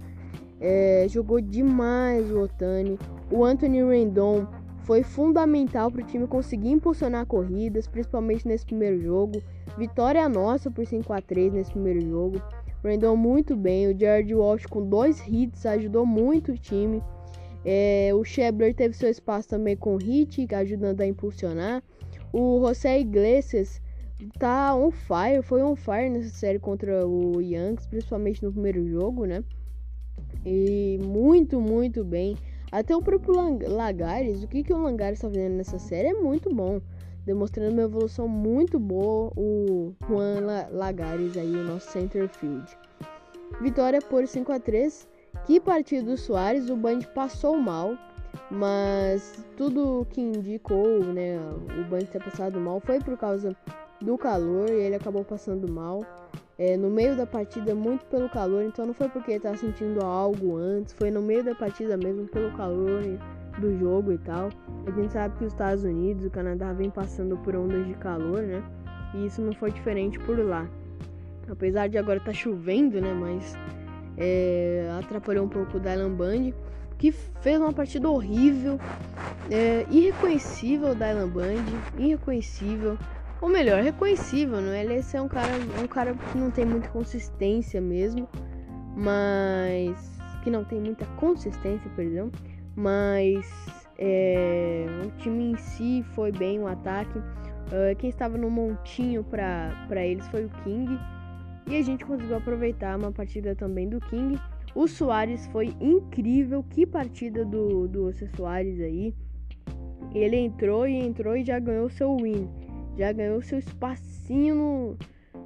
É, 0.59 1.05
jogou 1.07 1.39
demais 1.39 2.29
o 2.31 2.41
Otani. 2.41 2.97
O 3.31 3.45
Anthony 3.45 3.83
Rendon 3.83 4.47
foi 4.79 5.03
fundamental 5.03 5.91
para 5.91 6.01
o 6.01 6.05
time 6.05 6.25
conseguir 6.25 6.71
impulsionar 6.71 7.25
corridas, 7.25 7.87
principalmente 7.87 8.47
nesse 8.47 8.65
primeiro 8.65 8.99
jogo. 8.99 9.41
Vitória 9.77 10.27
nossa 10.27 10.71
por 10.71 10.85
5 10.85 11.13
a 11.13 11.21
3 11.21 11.53
nesse 11.53 11.71
primeiro 11.71 12.01
jogo. 12.01 12.41
Rendon 12.83 13.15
muito 13.15 13.55
bem. 13.55 13.87
O 13.87 13.97
Jared 13.97 14.33
Walsh 14.33 14.65
com 14.65 14.83
dois 14.83 15.21
hits 15.27 15.65
ajudou 15.65 16.05
muito 16.05 16.53
o 16.53 16.57
time. 16.57 17.03
É, 17.69 18.11
o 18.13 18.23
Shebler 18.23 18.73
teve 18.73 18.95
seu 18.95 19.09
espaço 19.09 19.49
também 19.49 19.75
com 19.75 19.97
hit, 19.97 20.47
ajudando 20.55 21.01
a 21.01 21.05
impulsionar. 21.05 21.83
O 22.31 22.65
José 22.65 22.97
Iglesias 22.97 23.81
tá 24.39 24.73
on 24.73 24.89
fire, 24.89 25.43
foi 25.43 25.61
on 25.61 25.75
fire 25.75 26.09
nessa 26.09 26.29
série 26.29 26.59
contra 26.59 27.05
o 27.05 27.41
Yankees, 27.41 27.85
principalmente 27.85 28.41
no 28.41 28.53
primeiro 28.53 28.87
jogo, 28.87 29.25
né? 29.25 29.43
E 30.45 30.97
muito, 31.03 31.59
muito 31.59 32.05
bem. 32.05 32.37
Até 32.71 32.95
o 32.95 33.01
próprio 33.01 33.59
Lagares, 33.67 34.43
o 34.43 34.47
que, 34.47 34.63
que 34.63 34.71
o 34.71 34.81
Lagares 34.81 35.19
está 35.19 35.27
fazendo 35.27 35.55
nessa 35.55 35.77
série 35.77 36.07
é 36.07 36.13
muito 36.13 36.55
bom. 36.55 36.79
Demonstrando 37.25 37.73
uma 37.73 37.83
evolução 37.83 38.29
muito 38.29 38.79
boa, 38.79 39.29
o 39.35 39.93
Juan 40.07 40.69
Lagares 40.71 41.35
aí, 41.35 41.53
o 41.53 41.65
nosso 41.65 41.91
center 41.91 42.29
field. 42.29 42.65
Vitória 43.61 43.99
por 44.01 44.25
5 44.25 44.53
a 44.53 44.57
3 44.57 45.16
Que 45.47 45.61
partida 45.61 46.03
do 46.03 46.17
Soares, 46.17 46.69
o 46.69 46.75
Band 46.75 46.99
passou 47.15 47.57
mal, 47.57 47.97
mas 48.51 49.45
tudo 49.55 50.05
que 50.09 50.19
indicou, 50.19 50.99
né, 51.05 51.39
o 51.79 51.89
Band 51.89 52.05
ter 52.11 52.21
passado 52.21 52.59
mal 52.59 52.81
foi 52.81 52.99
por 52.99 53.17
causa 53.17 53.55
do 54.01 54.17
calor 54.17 54.69
e 54.69 54.73
ele 54.73 54.95
acabou 54.95 55.23
passando 55.23 55.71
mal 55.71 56.05
é, 56.59 56.75
no 56.75 56.89
meio 56.89 57.15
da 57.15 57.25
partida 57.25 57.73
muito 57.73 58.05
pelo 58.07 58.27
calor, 58.29 58.61
então 58.63 58.85
não 58.85 58.93
foi 58.93 59.07
porque 59.07 59.31
ele 59.31 59.37
estava 59.37 59.55
sentindo 59.55 60.03
algo 60.03 60.57
antes, 60.57 60.93
foi 60.93 61.09
no 61.09 61.21
meio 61.21 61.45
da 61.45 61.55
partida 61.55 61.95
mesmo 61.95 62.27
pelo 62.27 62.51
calor 62.57 63.01
do 63.57 63.79
jogo 63.79 64.11
e 64.11 64.17
tal. 64.17 64.49
A 64.85 64.91
gente 64.91 65.13
sabe 65.13 65.37
que 65.37 65.45
os 65.45 65.53
Estados 65.53 65.85
Unidos, 65.85 66.25
o 66.25 66.29
Canadá 66.29 66.73
vem 66.73 66.89
passando 66.89 67.37
por 67.37 67.55
ondas 67.55 67.87
de 67.87 67.93
calor, 67.93 68.41
né? 68.41 68.61
E 69.13 69.27
isso 69.27 69.41
não 69.41 69.53
foi 69.53 69.71
diferente 69.71 70.19
por 70.19 70.37
lá. 70.37 70.69
Apesar 71.49 71.87
de 71.87 71.97
agora 71.97 72.17
estar 72.17 72.31
tá 72.31 72.37
chovendo, 72.37 72.99
né? 72.99 73.13
Mas 73.13 73.55
é, 74.17 74.89
atrapalhou 74.99 75.45
um 75.45 75.49
pouco 75.49 75.77
o 75.77 75.79
Dylan 75.79 76.13
Band, 76.13 76.51
que 76.97 77.11
fez 77.11 77.59
uma 77.59 77.71
partida 77.71 78.09
horrível, 78.09 78.79
é, 79.51 79.85
irreconhecível 79.89 80.89
o 80.89 80.95
Dylan 80.95 81.29
Band, 81.29 81.65
irreconhecível. 81.97 82.97
Ou 83.39 83.49
melhor, 83.49 83.83
reconhecível, 83.83 84.59
não 84.59 84.71
é? 84.71 84.83
Ele 84.83 84.99
é 85.13 85.21
um 85.21 85.27
cara, 85.27 85.53
um 85.81 85.87
cara 85.87 86.13
que 86.13 86.37
não 86.37 86.49
tem 86.49 86.65
muita 86.65 86.87
consistência 86.89 87.79
mesmo, 87.79 88.27
mas 88.95 89.95
que 90.43 90.49
não 90.49 90.63
tem 90.63 90.81
muita 90.81 91.05
consistência, 91.17 91.89
perdão, 91.95 92.31
mas 92.75 93.45
é, 93.99 94.85
o 95.05 95.11
time 95.19 95.51
em 95.51 95.57
si 95.57 96.03
foi 96.15 96.31
bem 96.31 96.59
o 96.59 96.67
ataque. 96.67 97.19
Uh, 97.19 97.93
quem 97.97 98.09
estava 98.09 98.37
no 98.37 98.49
montinho 98.49 99.23
para 99.25 100.05
eles 100.05 100.25
foi 100.29 100.45
o 100.45 100.49
King 100.63 100.97
e 101.67 101.75
a 101.75 101.81
gente 101.81 102.05
conseguiu 102.05 102.37
aproveitar 102.37 102.97
uma 102.97 103.11
partida 103.11 103.55
também 103.55 103.87
do 103.89 103.99
King. 103.99 104.39
O 104.73 104.87
Soares 104.87 105.47
foi 105.47 105.75
incrível, 105.79 106.63
que 106.63 106.85
partida 106.85 107.43
do 107.43 107.87
do 107.87 108.11
Soares 108.35 108.79
aí. 108.79 109.13
Ele 110.13 110.37
entrou 110.37 110.87
e 110.87 110.95
entrou 110.95 111.35
e 111.35 111.43
já 111.43 111.59
ganhou 111.59 111.89
seu 111.89 112.15
win 112.17 112.47
já 112.97 113.11
ganhou 113.11 113.41
seu 113.41 113.59
espacinho 113.59 114.55
no, 114.55 114.97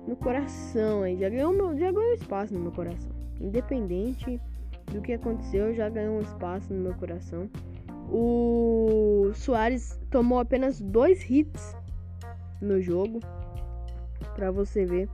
no 0.08 0.16
coração 0.16 1.04
aí. 1.04 1.20
Já 1.20 1.30
ganhou, 1.30 1.52
meu, 1.52 1.78
já 1.78 1.92
ganhou 1.92 2.14
espaço 2.14 2.54
no 2.54 2.62
meu 2.62 2.72
coração. 2.72 3.12
Independente 3.40 4.40
do 4.92 5.02
que 5.02 5.14
aconteceu, 5.14 5.74
já 5.74 5.90
ganhou 5.90 6.18
um 6.18 6.22
espaço 6.22 6.74
no 6.74 6.80
meu 6.80 6.94
coração. 6.94 7.50
O 8.10 9.32
Soares 9.34 10.00
tomou 10.10 10.40
apenas 10.40 10.80
dois 10.80 11.30
hits 11.30 11.76
no 12.62 12.82
jogo. 12.82 13.20
Pra 14.34 14.50
você 14.50 14.86
ver. 14.86 15.10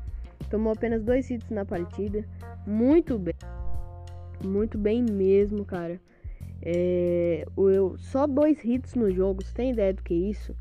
Tomou 0.50 0.74
apenas 0.74 1.04
dois 1.04 1.30
hits 1.30 1.50
na 1.50 1.66
partida. 1.66 2.26
Muito 2.66 3.18
bem. 3.18 3.36
Muito 4.44 4.78
bem 4.78 5.04
mesmo, 5.04 5.66
cara. 5.66 6.00
É, 6.62 7.46
eu, 7.58 7.98
só 7.98 8.26
dois 8.28 8.64
hits 8.64 8.96
no 8.96 9.12
jogo. 9.12 9.44
Você 9.44 9.54
tem 9.54 9.72
ideia 9.72 9.94
do 9.94 10.04
que 10.04 10.14
é 10.14 10.18
isso? 10.18 10.56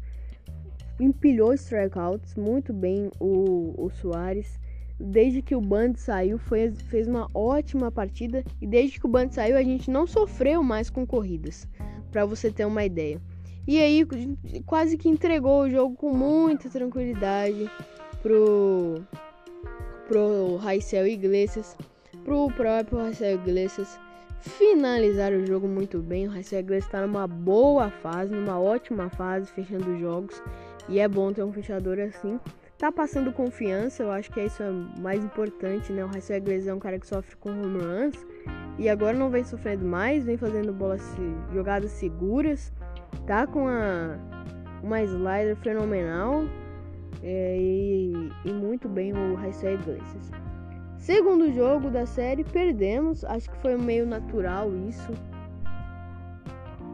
empilhou 0.99 1.53
strikeouts 1.55 2.35
muito 2.35 2.73
bem 2.73 3.11
o, 3.21 3.75
o 3.77 3.91
Soares. 3.91 4.59
Desde 4.99 5.43
que 5.43 5.55
o 5.55 5.61
Band 5.61 5.93
saiu, 5.97 6.39
foi, 6.39 6.71
fez 6.71 7.07
uma 7.07 7.29
ótima 7.35 7.91
partida. 7.93 8.43
E 8.61 8.67
desde 8.67 8.99
que 8.99 9.07
o 9.07 9.11
Band 9.11 9.31
saiu, 9.31 9.57
a 9.57 9.63
gente 9.63 9.91
não 9.91 10.07
sofreu 10.07 10.63
mais 10.63 10.89
com 10.89 11.07
corridas. 11.07 11.69
Para 12.11 12.25
você 12.25 12.51
ter 12.51 12.65
uma 12.65 12.85
ideia. 12.85 13.21
E 13.67 13.79
aí, 13.79 14.07
quase 14.65 14.97
que 14.97 15.09
entregou 15.09 15.63
o 15.63 15.71
jogo 15.71 15.97
com 15.97 16.15
muita 16.15 16.71
tranquilidade 16.71 17.71
pro, 18.23 19.03
pro 20.07 20.57
Raicel 20.57 21.07
Iglesias. 21.07 21.77
Pro 22.25 22.51
próprio 22.51 22.99
Raicel 22.99 23.35
Iglesias 23.35 23.99
finalizar 24.41 25.33
o 25.33 25.45
jogo 25.45 25.67
muito 25.67 25.99
bem. 25.99 26.27
O 26.27 26.31
Raicel 26.31 26.61
Iglesias 26.61 26.87
está 26.87 27.07
numa 27.07 27.27
boa 27.27 27.91
fase, 27.91 28.35
numa 28.35 28.59
ótima 28.59 29.09
fase, 29.11 29.51
fechando 29.53 29.93
os 29.93 30.01
jogos. 30.01 30.43
E 30.89 30.99
é 31.01 31.09
bom 31.09 31.33
ter 31.33 31.43
um 31.43 31.53
fechador 31.53 31.99
assim. 31.99 32.39
Tá 32.79 32.93
passando 32.93 33.33
confiança, 33.33 34.03
eu 34.03 34.13
acho 34.13 34.31
que 34.31 34.39
é 34.39 34.47
isso 34.47 34.63
é 34.63 34.71
mais 35.01 35.25
importante, 35.25 35.93
né? 35.93 36.05
O 36.05 36.09
Rafael 36.09 36.39
Iglesias 36.39 36.69
é 36.69 36.75
um 36.75 36.79
cara 36.79 36.99
que 36.99 37.07
sofre 37.07 37.35
com 37.37 37.51
home 37.51 37.79
runs. 37.79 38.27
E 38.79 38.89
agora 38.89 39.17
não 39.17 39.31
vem 39.31 39.43
sofrendo 39.43 39.85
mais, 39.85 40.25
vem 40.25 40.37
fazendo 40.37 40.73
bolas, 40.73 41.03
jogadas 41.53 41.91
seguras. 41.93 42.73
Tá 43.27 43.47
com 43.47 43.67
a, 43.67 44.19
uma 44.83 45.03
slider 45.03 45.57
fenomenal. 45.57 46.45
É, 47.23 47.57
e, 47.59 48.31
e, 48.45 48.53
muito 48.53 48.89
bem 48.89 49.13
o 49.13 49.35
Rafael 49.35 49.75
Iglesias. 49.75 50.31
Segundo 50.99 51.53
jogo 51.53 51.91
da 51.91 52.05
série, 52.05 52.45
perdemos. 52.45 53.25
Acho 53.25 53.51
que 53.51 53.57
foi 53.59 53.77
meio 53.77 54.07
natural 54.07 54.71
isso 54.89 55.13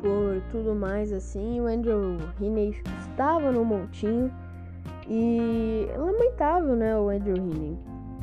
por 0.00 0.42
tudo 0.50 0.74
mais 0.74 1.12
assim. 1.12 1.60
O 1.60 1.66
Andrew 1.66 2.18
Heaney 2.40 2.76
estava 3.00 3.50
no 3.52 3.64
montinho 3.64 4.32
e 5.08 5.86
é 5.90 5.96
lamentável, 5.96 6.76
né, 6.76 6.96
o 6.96 7.08
Andrew 7.08 7.36
Heaney. 7.36 7.78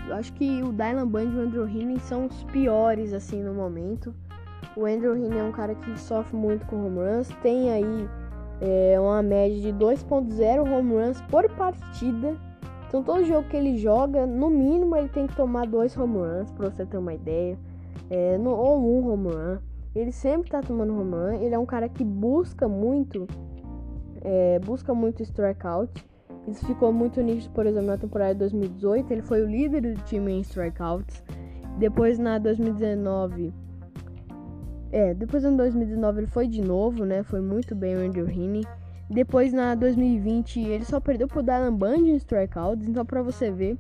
Eu 0.08 0.16
acho 0.16 0.34
que 0.34 0.62
o 0.64 0.72
Dylan 0.72 1.08
Band 1.08 1.24
e 1.24 1.36
o 1.38 1.42
Andrew 1.42 1.68
Heaney 1.68 2.00
são 2.00 2.26
os 2.26 2.44
piores 2.46 3.14
assim 3.14 3.44
no 3.44 3.54
momento. 3.54 4.14
O 4.76 4.86
Andrew 4.86 5.16
Heaney 5.16 5.40
é 5.40 5.44
um 5.44 5.52
cara 5.52 5.76
que 5.76 6.00
sofre 6.00 6.36
muito 6.36 6.66
com 6.66 6.86
home 6.86 7.00
runs, 7.00 7.30
tem 7.42 7.72
aí 7.72 8.10
é, 8.62 9.00
uma 9.00 9.22
média 9.22 9.60
de 9.60 9.74
2.0 9.74 10.62
home 10.62 10.94
runs 10.94 11.22
por 11.24 11.50
partida. 11.52 12.36
Então 12.88 13.04
todo 13.04 13.24
jogo 13.24 13.48
que 13.48 13.56
ele 13.56 13.78
joga, 13.78 14.26
no 14.26 14.50
mínimo 14.50 14.96
ele 14.96 15.10
tem 15.10 15.28
que 15.28 15.36
tomar 15.36 15.68
dois 15.68 15.96
home 15.96 16.18
runs, 16.18 16.52
para 16.52 16.70
você 16.70 16.86
ter 16.86 16.98
uma 16.98 17.14
ideia. 17.14 17.58
É, 18.10 18.38
no, 18.38 18.52
ou 18.52 18.80
um 18.80 19.12
home 19.12 19.30
run. 19.30 19.58
Ele 19.96 20.12
sempre 20.12 20.50
tá 20.50 20.62
tomando 20.62 20.94
romã. 20.94 21.36
Ele 21.36 21.54
é 21.54 21.60
um 21.60 21.66
cara 21.66 21.90
que 21.90 22.04
busca 22.04 22.68
muito. 22.68 23.28
É, 24.22 24.60
busca 24.60 24.94
muito 24.94 25.24
strikeout. 25.24 26.06
Isso 26.48 26.66
ficou 26.66 26.92
muito 26.92 27.22
nítido, 27.22 27.54
por 27.54 27.66
exemplo, 27.66 27.88
na 27.88 27.98
temporada 27.98 28.34
de 28.34 28.40
2018. 28.40 29.12
Ele 29.12 29.22
foi 29.22 29.42
o 29.42 29.48
líder 29.48 29.82
do 29.82 30.02
time 30.04 30.32
em 30.32 30.42
strikeouts. 30.42 31.24
Depois 31.78 32.18
na 32.20 32.38
2019. 32.38 33.54
É, 34.92 35.14
depois 35.14 35.44
em 35.44 35.56
2019 35.56 36.22
ele 36.22 36.28
foi 36.28 36.48
de 36.48 36.62
novo, 36.62 37.06
né? 37.06 37.24
Foi 37.24 37.42
muito 37.42 37.76
bem 37.76 37.96
o 37.96 38.00
Andrew 38.00 38.28
Heaney. 38.28 38.66
Depois 39.10 39.54
na 39.54 39.76
2020 39.76 40.60
ele 40.60 40.86
só 40.86 41.00
perdeu 41.00 41.28
pro 41.28 41.44
Dylan 41.44 41.74
Band 41.74 41.98
em 41.98 42.16
strikeouts, 42.16 42.88
então 42.88 43.06
pra 43.06 43.22
você 43.22 43.52
ver. 43.52 43.78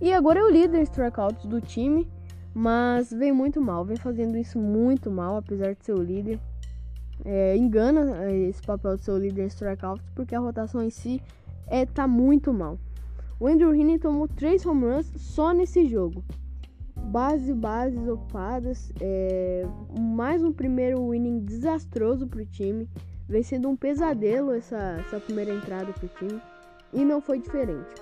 E 0.00 0.12
agora 0.12 0.40
é 0.40 0.42
o 0.42 0.50
líder 0.50 0.80
em 0.80 0.82
strikeouts 0.82 1.46
do 1.46 1.60
time. 1.60 2.08
Mas 2.58 3.10
vem 3.10 3.32
muito 3.32 3.60
mal, 3.60 3.84
vem 3.84 3.98
fazendo 3.98 4.38
isso 4.38 4.58
muito 4.58 5.10
mal, 5.10 5.36
apesar 5.36 5.74
de 5.74 5.84
ser 5.84 5.92
o 5.92 6.02
líder. 6.02 6.40
é, 7.24 7.54
engana 7.56 8.24
é, 8.24 8.34
esse 8.48 8.62
papel 8.62 8.96
de 8.96 9.02
ser 9.02 9.10
o 9.10 9.18
líder 9.18 9.44
em 9.44 9.46
strikeouts 9.48 10.08
porque 10.14 10.34
a 10.34 10.40
rotação 10.40 10.82
em 10.82 10.90
si 10.90 11.20
é, 11.66 11.84
tá 11.84 12.06
muito 12.08 12.52
mal. 12.52 12.78
O 13.38 13.46
Andrew 13.46 13.74
Heaney 13.74 13.98
tomou 13.98 14.26
três 14.26 14.64
home 14.64 14.86
runs 14.86 15.12
só 15.16 15.52
nesse 15.52 15.86
jogo. 15.86 16.24
Base, 17.06 17.54
bases 17.54 18.08
ocupadas, 18.08 18.92
é, 19.00 19.64
mais 19.96 20.42
um 20.42 20.52
primeiro 20.52 21.14
inning 21.14 21.38
desastroso 21.38 22.26
para 22.26 22.42
o 22.42 22.46
time. 22.46 22.88
Vem 23.28 23.44
sendo 23.44 23.68
um 23.68 23.76
pesadelo 23.76 24.52
essa, 24.52 24.96
essa 25.06 25.20
primeira 25.20 25.54
entrada 25.54 25.92
para 25.92 26.04
o 26.04 26.08
time 26.08 26.42
e 26.92 27.04
não 27.04 27.20
foi 27.20 27.38
diferente. 27.38 27.94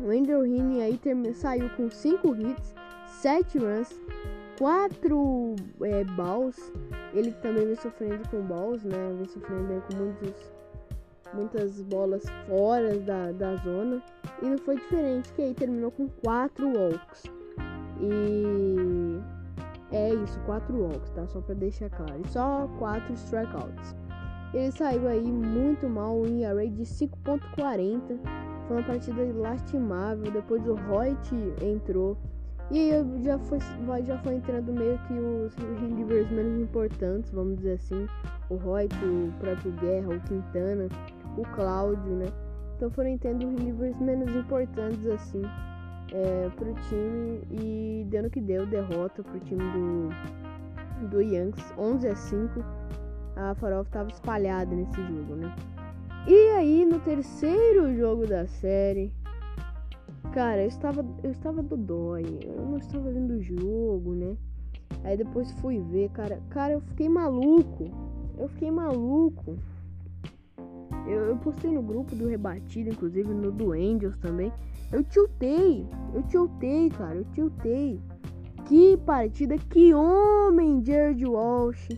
O 0.00 0.10
Andrew 0.10 0.44
Heaney 0.44 0.82
aí 0.82 1.00
saiu 1.32 1.70
com 1.76 1.88
5 1.88 2.34
hits, 2.34 2.74
7 3.20 3.58
runs, 3.58 4.00
4 4.58 5.56
é, 5.82 6.04
balls. 6.04 6.72
Ele 7.12 7.30
também 7.34 7.66
vem 7.66 7.76
sofrendo 7.76 8.28
com 8.28 8.42
balls, 8.42 8.82
né? 8.82 9.14
Vem 9.16 9.26
sofrendo 9.26 9.80
com 9.88 9.96
muitos, 9.96 10.52
muitas 11.32 11.82
bolas 11.82 12.24
fora 12.48 12.98
da, 12.98 13.30
da 13.30 13.54
zona. 13.56 14.02
E 14.42 14.46
não 14.46 14.58
foi 14.58 14.74
diferente, 14.74 15.32
que 15.32 15.42
aí 15.42 15.54
terminou 15.54 15.92
com 15.92 16.08
4 16.08 16.66
walks. 16.66 17.43
E 18.00 19.20
é 19.92 20.12
isso, 20.12 20.40
4 20.40 20.76
walks, 20.76 21.10
tá? 21.10 21.26
Só 21.26 21.40
pra 21.40 21.54
deixar 21.54 21.88
claro. 21.90 22.20
E 22.24 22.28
só 22.28 22.68
4 22.78 23.12
strikeouts. 23.14 23.94
Ele 24.52 24.70
saiu 24.72 25.08
aí 25.08 25.24
muito 25.24 25.88
mal 25.88 26.24
em 26.26 26.44
array 26.44 26.70
de 26.70 26.82
5.40. 26.82 28.18
Foi 28.66 28.76
uma 28.76 28.86
partida 28.86 29.22
lastimável. 29.36 30.30
Depois 30.32 30.66
o 30.66 30.74
Hoyt 30.90 31.34
entrou. 31.62 32.16
E 32.70 32.92
aí 32.92 33.22
já 33.22 33.38
foi, 33.38 33.58
já 34.04 34.18
foi 34.18 34.36
entrando 34.36 34.72
meio 34.72 34.98
que 35.06 35.12
os 35.12 35.54
relievers 35.80 36.30
menos 36.30 36.62
importantes, 36.62 37.30
vamos 37.30 37.56
dizer 37.56 37.74
assim. 37.74 38.06
O 38.48 38.54
Hoyt, 38.68 38.94
o 39.04 39.32
próprio 39.38 39.72
Guerra, 39.72 40.08
o 40.08 40.20
Quintana, 40.20 40.88
o 41.36 41.42
Cláudio, 41.54 42.14
né? 42.14 42.26
Então 42.76 42.90
foram 42.90 43.10
entrando 43.10 43.48
relievers 43.48 43.98
menos 44.00 44.34
importantes 44.34 45.06
assim 45.06 45.42
é, 46.14 46.48
pro 46.56 46.72
time 46.88 47.42
e 47.50 48.06
dando 48.08 48.30
que 48.30 48.40
deu 48.40 48.64
derrota 48.64 49.22
pro 49.22 49.40
time 49.40 49.62
do, 49.72 51.08
do 51.08 51.20
Yankees 51.20 51.74
11 51.76 52.08
a 52.08 52.14
5 52.14 52.64
a 53.36 53.54
farofa 53.56 53.88
estava 53.88 54.10
espalhada 54.10 54.74
nesse 54.74 54.94
jogo, 54.94 55.34
né? 55.34 55.52
E 56.26 56.50
aí 56.50 56.84
no 56.84 57.00
terceiro 57.00 57.94
jogo 57.96 58.26
da 58.28 58.46
série, 58.46 59.12
cara, 60.32 60.62
eu 60.62 60.68
estava 60.68 61.04
eu 61.24 61.32
estava 61.32 61.62
do 61.62 61.76
dói, 61.76 62.38
eu 62.44 62.64
não 62.64 62.78
estava 62.78 63.10
vendo 63.10 63.32
o 63.32 63.42
jogo, 63.42 64.14
né? 64.14 64.36
Aí 65.02 65.16
depois 65.16 65.50
fui 65.60 65.80
ver, 65.80 66.10
cara, 66.10 66.40
cara, 66.48 66.74
eu 66.74 66.80
fiquei 66.80 67.08
maluco. 67.08 67.90
Eu 68.38 68.48
fiquei 68.48 68.70
maluco. 68.70 69.58
Eu, 71.06 71.26
eu 71.26 71.36
postei 71.36 71.70
no 71.70 71.82
grupo 71.82 72.14
do 72.16 72.26
Rebatido, 72.26 72.90
inclusive 72.90 73.28
no 73.32 73.52
do 73.52 73.72
Angels 73.72 74.16
também. 74.18 74.52
Eu 74.92 75.02
tiltei, 75.04 75.86
eu 76.14 76.22
tiltei, 76.22 76.88
cara, 76.90 77.16
eu 77.16 77.24
tiltei. 77.32 78.00
Que 78.66 78.96
partida, 78.98 79.58
que 79.58 79.92
homem, 79.92 80.82
Jared 80.82 81.26
Walsh. 81.26 81.88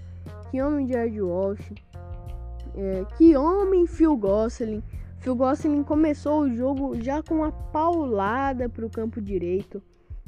Que 0.51 0.61
homem, 0.61 0.89
Jared 0.89 1.21
Walsh. 1.21 1.73
É, 2.75 3.05
que 3.17 3.37
homem, 3.37 3.87
Phil 3.87 4.17
Gosselin. 4.17 4.83
Phil 5.19 5.37
Gosselin 5.37 5.83
começou 5.83 6.43
o 6.43 6.55
jogo 6.55 7.01
já 7.01 7.23
com 7.23 7.37
uma 7.37 7.53
paulada 7.53 8.69
para 8.69 8.85
o 8.85 8.91
campo 8.91 9.21
direito. 9.21 9.83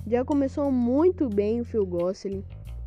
Já 0.06 0.24
começou 0.24 0.70
muito 0.70 1.28
bem 1.28 1.60
o 1.60 1.64
Phil 1.64 1.84
Gosselin. 1.84 2.44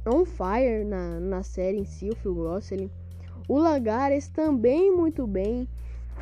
On 0.08 0.26
fire 0.26 0.84
na, 0.86 1.20
na 1.20 1.44
série 1.44 1.78
em 1.78 1.86
si, 1.86 2.10
o 2.10 2.16
Phil 2.16 2.34
Gosselin. 2.34 2.90
O 3.48 3.60
Lagares 3.60 4.30
também 4.30 4.92
muito 4.92 5.28
bem. 5.28 5.68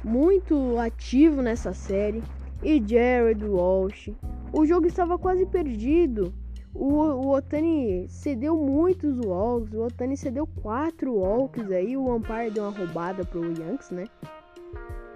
Muito 0.04 0.78
ativo 0.78 1.42
nessa 1.42 1.74
série. 1.74 2.24
E 2.62 2.84
Jared 2.86 3.44
Walsh. 3.46 4.12
O 4.52 4.66
jogo 4.66 4.88
estava 4.88 5.18
quase 5.18 5.46
perdido. 5.46 6.34
O, 6.74 6.94
o 6.94 7.30
Otani 7.36 8.08
cedeu 8.10 8.56
muitos 8.56 9.20
walks, 9.26 9.74
o 9.74 9.86
Otani 9.86 10.16
cedeu 10.16 10.46
quatro 10.46 11.16
walks 11.16 11.72
aí, 11.72 11.98
o 11.98 12.16
umpire 12.16 12.52
deu 12.52 12.64
uma 12.64 12.78
roubada 12.78 13.26
pro 13.26 13.44
Yankees, 13.44 13.90
né? 13.90 14.06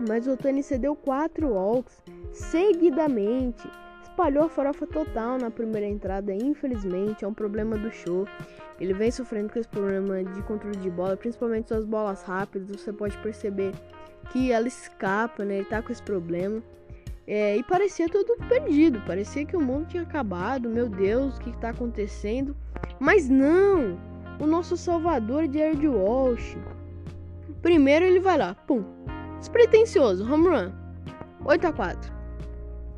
Mas 0.08 0.26
o 0.26 0.32
Otani 0.32 0.64
cedeu 0.64 0.96
quatro 0.96 1.50
walks 1.54 2.02
seguidamente. 2.32 3.68
Espalhou 4.02 4.46
a 4.46 4.50
farofa 4.50 4.88
total 4.88 5.38
na 5.38 5.52
primeira 5.52 5.88
entrada, 5.88 6.34
infelizmente, 6.34 7.24
é 7.24 7.28
um 7.28 7.34
problema 7.34 7.78
do 7.78 7.92
show. 7.92 8.28
Ele 8.80 8.94
vem 8.94 9.12
sofrendo 9.12 9.52
com 9.52 9.60
esse 9.60 9.70
problema 9.70 10.24
de 10.24 10.42
controle 10.44 10.78
de 10.78 10.90
bola, 10.90 11.16
principalmente 11.16 11.68
suas 11.68 11.86
bolas 11.86 12.24
rápidas. 12.24 12.68
Você 12.70 12.92
pode 12.92 13.18
perceber 13.20 13.74
que 14.32 14.52
ela 14.52 14.68
escapa, 14.68 15.44
né? 15.44 15.58
Ele 15.58 15.66
tá 15.66 15.82
com 15.82 15.92
esse 15.92 16.02
problema. 16.02 16.62
É, 17.26 17.56
e 17.56 17.64
parecia 17.64 18.10
tudo 18.10 18.36
perdido, 18.50 19.02
parecia 19.06 19.46
que 19.46 19.56
o 19.56 19.62
mundo 19.62 19.88
tinha 19.88 20.04
acabado. 20.04 20.70
Meu 20.70 20.90
Deus, 20.90 21.38
o 21.38 21.42
que 21.42 21.52
está 21.52 21.70
acontecendo? 21.70 22.56
Mas 23.00 23.30
não! 23.30 23.98
O 24.40 24.46
nosso 24.46 24.76
salvador 24.76 25.48
de 25.48 25.60
Jared 25.60 25.88
Walsh. 25.88 26.58
Primeiro 27.62 28.04
ele 28.04 28.20
vai 28.20 28.38
lá, 28.38 28.56
pum, 28.68 28.84
despretensioso, 29.40 30.30
home 30.30 30.50
run, 30.50 30.72
8 31.46 31.68
a 31.68 31.72
4. 31.72 32.14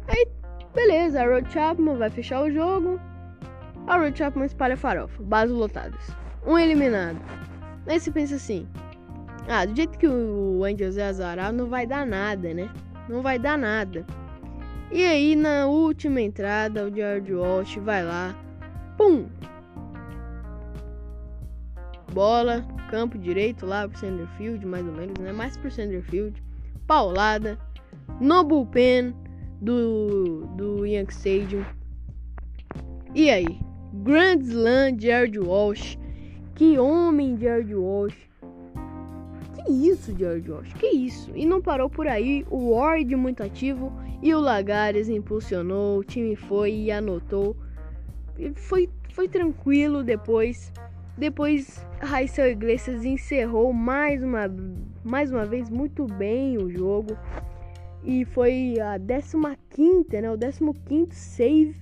Aí, 0.08 0.28
beleza, 0.74 1.22
a 1.22 1.28
Rod 1.28 1.48
Chapman 1.52 1.98
vai 1.98 2.10
fechar 2.10 2.42
o 2.42 2.50
jogo. 2.50 3.00
A 3.86 3.98
Rod 3.98 4.18
Chapman 4.18 4.46
espalha 4.46 4.76
farofa, 4.76 5.22
bases 5.22 5.56
lotadas, 5.56 6.02
um 6.48 6.58
eliminado. 6.58 7.20
Aí 7.86 8.00
você 8.00 8.12
pensa 8.12 8.36
assim: 8.36 8.68
ah, 9.48 9.66
do 9.66 9.76
jeito 9.76 9.98
que 9.98 10.08
o 10.08 10.64
Angels 10.64 10.98
é 10.98 11.08
azarado, 11.08 11.58
não 11.58 11.68
vai 11.68 11.86
dar 11.86 12.06
nada, 12.06 12.54
né? 12.54 12.70
não 13.08 13.22
vai 13.22 13.40
dar 13.40 13.58
nada. 13.58 14.06
E 14.92 15.04
aí 15.04 15.36
na 15.36 15.68
última 15.68 16.22
entrada 16.22 16.86
o 16.86 16.94
George 16.94 17.34
Walsh 17.34 17.78
vai 17.78 18.04
lá, 18.04 18.36
pum! 18.98 19.26
Bola, 22.14 22.66
campo 22.90 23.18
direito 23.18 23.66
lá 23.66 23.88
pro 23.88 24.00
Centerfield, 24.00 24.66
mais 24.66 24.86
ou 24.86 24.94
menos, 24.94 25.18
né? 25.20 25.34
Mais 25.34 25.58
pro 25.58 25.70
Centerfield. 25.70 26.42
Paulada 26.88 27.58
no 28.22 28.44
bullpen 28.44 29.14
do, 29.60 30.46
do 30.56 30.86
Yankee 30.86 31.14
Stadium. 31.14 31.66
E 33.14 33.30
aí? 33.30 33.60
Grand 34.04 34.40
Slam 34.40 34.98
George 34.98 35.40
Walsh. 35.40 35.98
Que 36.54 36.78
homem 36.78 37.38
George 37.38 37.76
Walsh 37.76 38.16
isso, 39.70 40.16
George 40.18 40.52
Walsh? 40.52 40.74
Que 40.74 40.88
isso? 40.88 41.32
E 41.36 41.46
não 41.46 41.62
parou 41.62 41.90
por 41.90 42.08
aí, 42.08 42.46
o 42.50 42.72
Ward 42.72 43.16
muito 43.16 43.44
ativo 43.44 43.92
e 44.22 44.34
o 44.34 44.40
Lagares 44.40 45.10
impulsionou, 45.10 46.00
o 46.00 46.04
time 46.04 46.36
foi 46.36 46.74
e 46.74 46.92
anotou. 46.92 47.56
Foi, 48.56 48.90
foi 49.12 49.28
tranquilo 49.28 50.04
depois. 50.04 50.72
Depois, 51.18 51.86
Raíssa 52.02 52.50
Iglesias 52.50 53.06
encerrou 53.06 53.72
mais 53.72 54.22
uma, 54.22 54.54
mais 55.04 55.32
uma 55.32 55.46
vez 55.46 55.70
muito 55.70 56.06
bem 56.06 56.58
o 56.58 56.70
jogo. 56.70 57.18
E 58.04 58.26
foi 58.26 58.76
a 58.80 59.00
15, 59.70 60.22
né? 60.22 60.32
O 60.32 60.38
15 60.74 61.16
save 61.16 61.76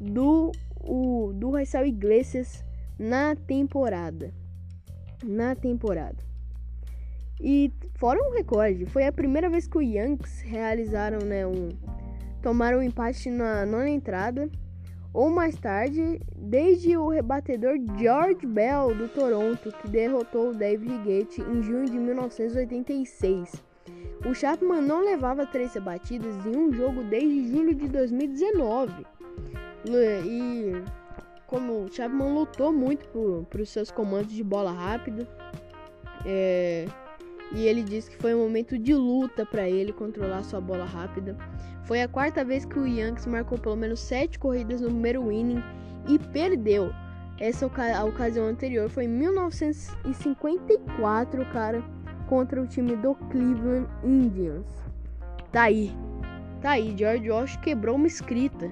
do, 0.00 0.52
o, 0.80 1.32
do 1.34 1.50
Raíssa 1.50 1.84
Iglesias 1.84 2.64
na 2.98 3.34
temporada. 3.34 4.32
Na 5.24 5.54
temporada. 5.54 6.29
E 7.40 7.72
fora 7.94 8.20
um 8.20 8.32
recorde, 8.32 8.84
foi 8.86 9.06
a 9.06 9.12
primeira 9.12 9.48
vez 9.48 9.66
que 9.66 9.78
o 9.78 9.82
Yankees 9.82 10.40
realizaram, 10.42 11.20
né, 11.20 11.46
um 11.46 11.70
tomaram 12.42 12.78
um 12.78 12.82
empate 12.82 13.30
na 13.30 13.64
nona 13.66 13.88
entrada 13.88 14.50
ou 15.12 15.28
mais 15.28 15.56
tarde, 15.56 16.20
desde 16.36 16.96
o 16.96 17.08
rebatedor 17.08 17.76
George 17.98 18.46
Bell 18.46 18.94
do 18.94 19.08
Toronto, 19.08 19.72
que 19.72 19.88
derrotou 19.88 20.50
o 20.50 20.54
Dave 20.54 20.86
Righetti 20.86 21.40
em 21.42 21.62
junho 21.62 21.86
de 21.86 21.98
1986. 21.98 23.52
O 24.24 24.34
Chapman 24.34 24.82
não 24.82 25.04
levava 25.04 25.46
três 25.46 25.74
rebatidas 25.74 26.34
em 26.46 26.56
um 26.56 26.72
jogo 26.72 27.02
desde 27.04 27.50
julho 27.50 27.74
de 27.74 27.88
2019. 27.88 29.04
E 30.24 30.72
como 31.46 31.84
o 31.84 31.92
Chapman 31.92 32.32
lutou 32.32 32.72
muito 32.72 33.08
por, 33.08 33.44
por 33.46 33.66
seus 33.66 33.90
comandos 33.90 34.32
de 34.32 34.44
bola 34.44 34.70
rápida, 34.70 35.26
é, 36.24 36.86
e 37.52 37.66
ele 37.66 37.82
disse 37.82 38.10
que 38.10 38.16
foi 38.16 38.34
um 38.34 38.40
momento 38.40 38.78
de 38.78 38.94
luta 38.94 39.44
para 39.44 39.68
ele 39.68 39.92
controlar 39.92 40.42
sua 40.42 40.58
bola 40.60 40.84
rápida. 40.84 41.36
Foi 41.84 42.00
a 42.02 42.08
quarta 42.08 42.44
vez 42.44 42.64
que 42.64 42.78
o 42.78 42.86
Yankees 42.86 43.26
marcou 43.26 43.58
pelo 43.58 43.74
menos 43.76 43.98
sete 44.00 44.38
corridas 44.38 44.80
no 44.80 44.88
primeiro 44.88 45.32
inning 45.32 45.62
e 46.08 46.18
perdeu. 46.18 46.90
Essa 47.38 47.66
ocasião 47.66 48.46
anterior 48.46 48.88
foi 48.88 49.04
em 49.04 49.08
1954, 49.08 51.44
cara, 51.46 51.82
contra 52.28 52.62
o 52.62 52.66
time 52.66 52.96
do 52.96 53.14
Cleveland 53.14 53.86
Indians. 54.04 54.66
Tá 55.50 55.62
aí, 55.62 55.90
tá 56.60 56.72
aí, 56.72 56.94
George 56.96 57.30
Walsh 57.30 57.56
quebrou 57.56 57.96
uma 57.96 58.06
escrita, 58.06 58.70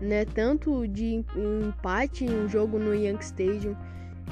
né? 0.00 0.24
Tanto 0.24 0.86
de 0.88 1.24
empate 1.36 2.24
em 2.24 2.44
um 2.44 2.48
jogo 2.48 2.78
no 2.78 2.94
Yankee 2.94 3.24
Stadium 3.24 3.76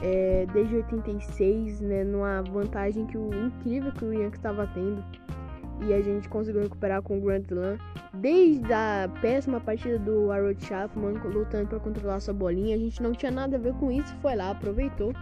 é, 0.00 0.46
desde 0.52 0.76
86, 0.76 1.80
né, 1.80 2.04
numa 2.04 2.42
vantagem 2.42 3.06
que 3.06 3.18
o 3.18 3.30
incrível 3.34 3.92
que 3.92 4.04
o 4.04 4.12
Yankees 4.12 4.38
estava 4.38 4.66
tendo. 4.68 5.04
E 5.86 5.92
a 5.92 6.00
gente 6.00 6.28
conseguiu 6.28 6.62
recuperar 6.62 7.02
com 7.02 7.18
o 7.18 7.20
Grant 7.20 7.44
Slam. 7.46 7.76
Desde 8.14 8.72
a 8.72 9.10
péssima 9.20 9.60
partida 9.60 9.98
do 9.98 10.30
Harold 10.30 10.64
Chapman 10.64 11.14
lutando 11.24 11.68
para 11.68 11.80
controlar 11.80 12.20
sua 12.20 12.34
bolinha, 12.34 12.76
a 12.76 12.78
gente 12.78 13.02
não 13.02 13.12
tinha 13.12 13.32
nada 13.32 13.56
a 13.56 13.60
ver 13.60 13.74
com 13.74 13.90
isso, 13.90 14.14
foi 14.16 14.36
lá, 14.36 14.50
aproveitou. 14.50 15.12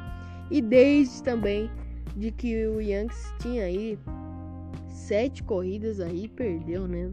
E 0.51 0.61
desde 0.61 1.23
também 1.23 1.71
de 2.17 2.31
que 2.31 2.67
o 2.67 2.81
Yankees 2.81 3.33
tinha 3.39 3.65
aí 3.65 3.99
sete 4.89 5.43
corridas 5.43 6.01
aí, 6.01 6.29
perdeu, 6.29 6.87
né? 6.87 7.11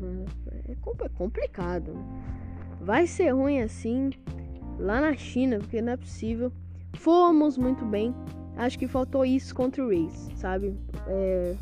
É, 0.68 0.72
é 0.74 1.10
complicado. 1.16 1.94
Vai 2.82 3.08
ser 3.08 3.32
ruim 3.32 3.62
assim 3.62 4.12
lá 4.78 5.02
na 5.02 5.16
China, 5.16 5.60
porque 5.60 5.82
não 5.82 5.94
é 5.94 5.98
possível. 5.98 6.52
Fomos 6.98 7.58
muito 7.58 7.86
bem. 7.86 8.14
Acho 8.56 8.78
que 8.80 8.88
faltou 8.88 9.24
isso 9.24 9.54
contra 9.54 9.84
o 9.84 9.88
Rays, 9.88 10.30
sabe? 10.36 10.76
É, 11.06 11.56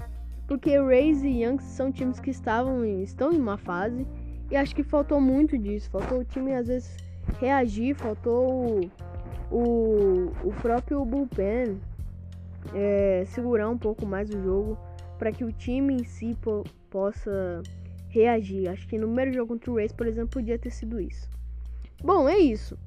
porque 0.47 0.77
Rays 0.79 1.23
e 1.23 1.41
Yankees 1.41 1.67
são 1.67 1.91
times 1.91 2.19
que 2.19 2.29
estavam 2.29 2.85
estão 2.85 3.33
em 3.33 3.37
uma 3.37 3.57
fase 3.57 4.07
e 4.49 4.55
acho 4.55 4.73
que 4.73 4.81
faltou 4.81 5.19
muito 5.19 5.57
disso. 5.57 5.89
Faltou 5.89 6.19
o 6.19 6.23
time 6.23 6.53
às 6.53 6.67
vezes 6.67 6.95
reagir, 7.39 7.95
faltou 7.95 8.89
o, 9.51 9.55
o, 9.55 10.31
o 10.43 10.53
próprio 10.61 11.03
bullpen 11.03 11.77
é, 12.73 13.23
segurar 13.27 13.69
um 13.69 13.77
pouco 13.77 14.05
mais 14.05 14.29
o 14.29 14.41
jogo 14.41 14.77
para 15.19 15.31
que 15.31 15.43
o 15.43 15.51
time 15.51 15.95
em 15.95 16.03
si 16.05 16.33
po 16.41 16.63
possa 16.89 17.61
reagir. 18.07 18.69
Acho 18.69 18.87
que 18.87 18.97
no 18.97 19.07
primeiro 19.07 19.33
jogo 19.33 19.49
contra 19.49 19.71
o 19.71 19.75
Rays, 19.75 19.91
por 19.91 20.07
exemplo, 20.07 20.29
podia 20.29 20.57
ter 20.57 20.71
sido 20.71 20.99
isso. 20.99 21.29
Bom, 22.01 22.29
é 22.29 22.37
isso. 22.37 22.77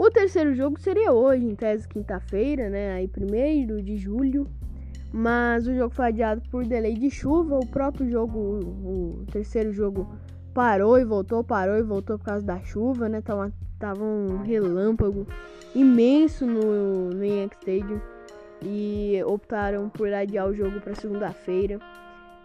O 0.00 0.12
terceiro 0.12 0.54
jogo 0.54 0.78
seria 0.78 1.12
hoje, 1.12 1.44
em 1.44 1.56
tese 1.56 1.88
quinta-feira, 1.88 2.70
né? 2.70 2.92
Aí 2.92 3.08
primeiro 3.08 3.82
de 3.82 3.96
julho. 3.96 4.46
Mas 5.12 5.66
o 5.66 5.74
jogo 5.74 5.92
foi 5.92 6.06
adiado 6.06 6.40
por 6.52 6.64
delay 6.64 6.94
de 6.94 7.10
chuva. 7.10 7.58
O 7.58 7.66
próprio 7.66 8.08
jogo, 8.08 8.38
o, 8.38 9.24
terceiro 9.32 9.72
jogo, 9.72 10.08
parou 10.54 11.00
e 11.00 11.04
voltou, 11.04 11.42
parou 11.42 11.76
e 11.76 11.82
voltou 11.82 12.16
por 12.16 12.26
causa 12.26 12.46
da 12.46 12.60
chuva, 12.60 13.08
né? 13.08 13.20
Tava, 13.20 13.52
tava 13.76 14.04
um 14.04 14.40
relâmpago 14.42 15.26
imenso 15.74 16.46
no, 16.46 17.10
no 17.10 17.24
Yankee 17.24 17.56
Stadium. 17.56 18.00
E 18.62 19.20
optaram 19.26 19.88
por 19.88 20.12
adiar 20.12 20.48
o 20.48 20.54
jogo 20.54 20.80
para 20.80 20.94
segunda-feira. 20.94 21.80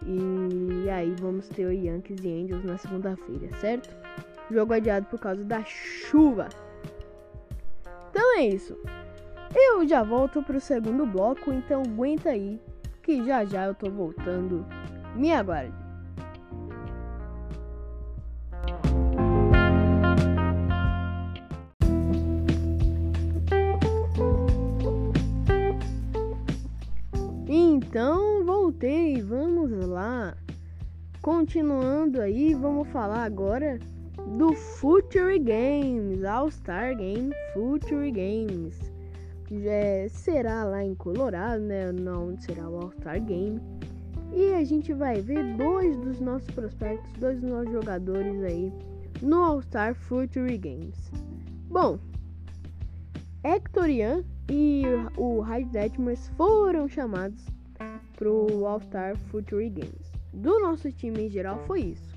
E 0.04 0.90
aí 0.90 1.14
vamos 1.20 1.46
ter 1.50 1.66
o 1.66 1.72
Yankees 1.72 2.18
e 2.24 2.28
Angels 2.32 2.64
na 2.64 2.78
segunda-feira, 2.78 3.48
certo? 3.60 3.94
Jogo 4.50 4.74
adiado 4.74 5.06
por 5.06 5.20
causa 5.20 5.44
da 5.44 5.62
chuva. 5.64 6.48
Então 8.14 8.38
é 8.38 8.46
isso. 8.46 8.78
Eu 9.52 9.84
já 9.88 10.04
volto 10.04 10.40
pro 10.40 10.60
segundo 10.60 11.04
bloco, 11.04 11.52
então 11.52 11.82
aguenta 11.82 12.30
aí 12.30 12.60
que 13.02 13.24
já 13.24 13.44
já 13.44 13.64
eu 13.64 13.74
tô 13.74 13.90
voltando. 13.90 14.64
Me 15.16 15.32
aguarde. 15.32 15.74
Então 27.48 28.44
voltei, 28.44 29.20
vamos 29.22 29.72
lá. 29.88 30.36
Continuando 31.20 32.20
aí, 32.20 32.54
vamos 32.54 32.86
falar 32.90 33.24
agora 33.24 33.80
do 34.26 34.54
Future 34.54 35.38
Games, 35.38 36.24
All-Star 36.24 36.96
Game 36.96 37.32
Future 37.52 38.10
Games. 38.10 38.78
Já 39.50 40.08
será 40.08 40.64
lá 40.64 40.82
em 40.82 40.94
Colorado, 40.94 41.62
né? 41.62 41.92
Não 41.92 42.36
será 42.38 42.68
o 42.68 42.76
All-Star 42.76 43.22
Game. 43.22 43.60
E 44.32 44.52
a 44.54 44.64
gente 44.64 44.92
vai 44.92 45.20
ver 45.20 45.56
dois 45.56 45.96
dos 45.98 46.18
nossos 46.20 46.50
prospectos, 46.50 47.12
dois 47.20 47.40
dos 47.40 47.50
nossos 47.50 47.72
jogadores 47.72 48.42
aí 48.42 48.72
no 49.22 49.42
All-Star 49.42 49.94
Future 49.94 50.56
Games. 50.58 51.10
Bom, 51.68 51.98
Hector 53.44 53.88
Ian 53.88 54.24
e 54.50 54.84
o 55.16 55.40
Hyde 55.40 55.70
Detmers 55.70 56.28
foram 56.36 56.88
chamados 56.88 57.44
para 58.16 58.30
o 58.30 58.66
All-Star 58.66 59.16
Future 59.16 59.68
Games. 59.68 60.10
Do 60.32 60.60
nosso 60.60 60.90
time 60.90 61.26
em 61.26 61.30
geral 61.30 61.58
foi 61.66 61.80
isso. 61.80 62.13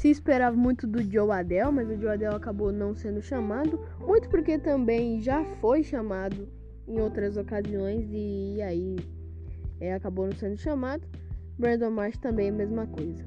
Se 0.00 0.08
esperava 0.08 0.56
muito 0.56 0.86
do 0.86 1.02
Joe 1.02 1.30
Adele, 1.30 1.70
mas 1.70 1.90
o 1.90 1.94
Joe 1.94 2.12
Adele 2.12 2.34
acabou 2.34 2.72
não 2.72 2.94
sendo 2.94 3.20
chamado, 3.20 3.78
muito 4.00 4.30
porque 4.30 4.58
também 4.58 5.20
já 5.20 5.44
foi 5.60 5.82
chamado 5.82 6.48
em 6.88 6.98
outras 6.98 7.36
ocasiões 7.36 8.08
e 8.10 8.62
aí 8.62 8.96
é, 9.78 9.92
acabou 9.92 10.24
não 10.24 10.32
sendo 10.32 10.56
chamado. 10.56 11.06
Brandon 11.58 11.90
Marsh 11.90 12.16
também 12.16 12.46
é 12.46 12.48
a 12.48 12.54
mesma 12.54 12.86
coisa. 12.86 13.22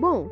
Bom, 0.00 0.30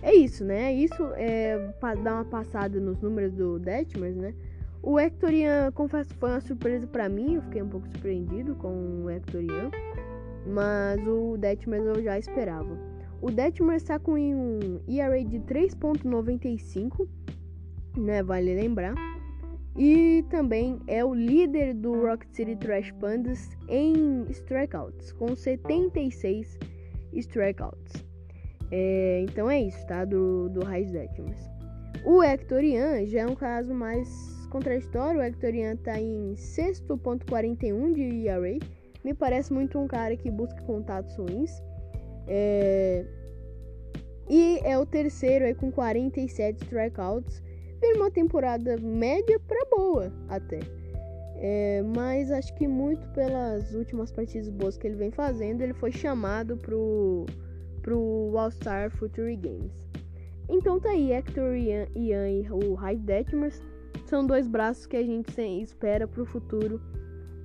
é 0.00 0.14
isso, 0.14 0.44
né? 0.44 0.72
Isso 0.74 1.02
é 1.16 1.58
para 1.80 2.00
dar 2.00 2.14
uma 2.14 2.24
passada 2.24 2.78
nos 2.78 3.00
números 3.00 3.32
do 3.32 3.58
Detmers, 3.58 4.14
né? 4.14 4.32
O 4.80 4.96
Hectorian, 4.96 5.72
confesso, 5.72 6.14
foi 6.14 6.30
uma 6.30 6.40
surpresa 6.40 6.86
para 6.86 7.08
mim. 7.08 7.34
Eu 7.34 7.42
fiquei 7.42 7.62
um 7.62 7.68
pouco 7.68 7.88
surpreendido 7.88 8.54
com 8.54 9.02
o 9.02 9.10
Hectorian. 9.10 9.72
Mas 10.46 11.04
o 11.04 11.36
Detmers 11.36 11.84
eu 11.84 12.00
já 12.00 12.16
esperava. 12.16 12.89
O 13.20 13.30
Detmer 13.30 13.76
está 13.76 13.98
com 13.98 14.12
um 14.12 14.80
ERA 14.88 15.22
de 15.22 15.40
3.95, 15.40 17.06
né, 17.96 18.22
vale 18.22 18.54
lembrar. 18.54 18.94
E 19.76 20.24
também 20.30 20.80
é 20.86 21.04
o 21.04 21.14
líder 21.14 21.74
do 21.74 21.92
Rocket 21.92 22.28
City 22.32 22.56
Trash 22.56 22.90
Pandas 22.92 23.56
em 23.68 24.24
strikeouts, 24.30 25.12
com 25.12 25.36
76 25.36 26.58
strikeouts. 27.12 28.04
É, 28.70 29.24
então 29.28 29.50
é 29.50 29.60
isso, 29.60 29.86
tá? 29.86 30.04
Do, 30.04 30.48
do 30.48 30.64
Raiz 30.64 30.90
Detmers. 30.90 31.50
O 32.04 32.22
Hectorian 32.22 33.04
já 33.06 33.20
é 33.20 33.26
um 33.26 33.34
caso 33.34 33.74
mais 33.74 34.08
contraditório. 34.48 35.20
O 35.20 35.22
Hectorian 35.22 35.74
está 35.74 36.00
em 36.00 36.34
6.41 36.34 37.92
de 37.92 38.26
ERA. 38.26 38.58
Me 39.04 39.14
parece 39.14 39.52
muito 39.52 39.78
um 39.78 39.86
cara 39.86 40.16
que 40.16 40.30
busca 40.30 40.60
contatos 40.62 41.16
ruins. 41.16 41.50
É... 42.26 43.04
E 44.28 44.60
é 44.62 44.78
o 44.78 44.86
terceiro 44.86 45.44
aí 45.44 45.54
com 45.54 45.72
47 45.72 46.62
strikeouts. 46.62 47.42
Vem 47.80 47.94
uma 47.96 48.10
temporada 48.10 48.76
média 48.78 49.40
para 49.40 49.64
boa 49.74 50.12
até. 50.28 50.60
É, 51.42 51.82
mas 51.96 52.30
acho 52.30 52.54
que 52.54 52.68
muito 52.68 53.08
pelas 53.08 53.74
últimas 53.74 54.12
partidas 54.12 54.50
boas 54.50 54.76
que 54.76 54.86
ele 54.86 54.96
vem 54.96 55.10
fazendo, 55.10 55.62
ele 55.62 55.72
foi 55.72 55.90
chamado 55.90 56.56
pro, 56.58 57.24
pro 57.80 58.34
All-Star 58.36 58.90
Future 58.90 59.34
Games. 59.36 59.88
Então 60.50 60.78
tá 60.78 60.90
aí, 60.90 61.12
Hector 61.12 61.56
Ian, 61.56 61.86
Ian 61.96 62.28
e 62.28 62.50
o 62.50 62.74
Hyde 62.74 63.02
Detmers 63.02 63.62
são 64.04 64.26
dois 64.26 64.46
braços 64.46 64.84
que 64.84 64.96
a 64.96 65.02
gente 65.02 65.40
espera 65.40 66.06
pro 66.06 66.26
futuro 66.26 66.80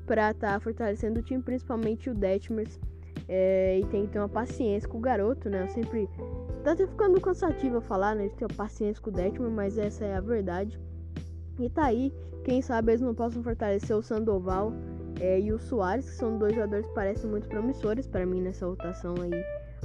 para 0.06 0.32
estar 0.32 0.54
tá 0.54 0.60
fortalecendo 0.60 1.20
o 1.20 1.24
time, 1.24 1.42
principalmente 1.42 2.10
o 2.10 2.14
Detmers. 2.14 2.80
É, 3.28 3.80
e 3.80 3.86
tem 3.88 4.06
que 4.06 4.14
ter 4.14 4.20
uma 4.20 4.30
paciência 4.30 4.88
com 4.88 4.98
o 4.98 5.02
garoto, 5.02 5.50
né? 5.50 5.64
Eu 5.64 5.70
sempre. 5.70 6.10
Tá 6.64 6.72
até 6.72 6.86
ficando 6.86 7.20
cansativo 7.20 7.82
falar, 7.82 8.16
né? 8.16 8.28
De 8.28 8.36
ter 8.36 8.52
paciência 8.54 9.02
com 9.02 9.10
o 9.10 9.14
Detmer, 9.14 9.50
mas 9.50 9.78
essa 9.78 10.06
é 10.06 10.16
a 10.16 10.22
verdade. 10.22 10.80
E 11.60 11.70
tá 11.70 11.86
aí, 11.86 12.14
quem 12.44 12.62
sabe 12.62 12.92
eles 12.92 13.02
não 13.02 13.16
possam 13.16 13.42
fortalecer 13.42 13.96
o 13.96 14.02
Sandoval 14.02 14.72
é, 15.20 15.40
e 15.40 15.52
o 15.52 15.60
Soares, 15.60 16.10
que 16.10 16.16
são 16.16 16.38
dois 16.38 16.54
jogadores 16.54 16.86
que 16.86 16.94
parecem 16.94 17.30
muito 17.30 17.48
promissores 17.48 18.06
para 18.08 18.26
mim 18.26 18.42
nessa 18.42 18.68
rotação 18.68 19.16
aí 19.22 19.32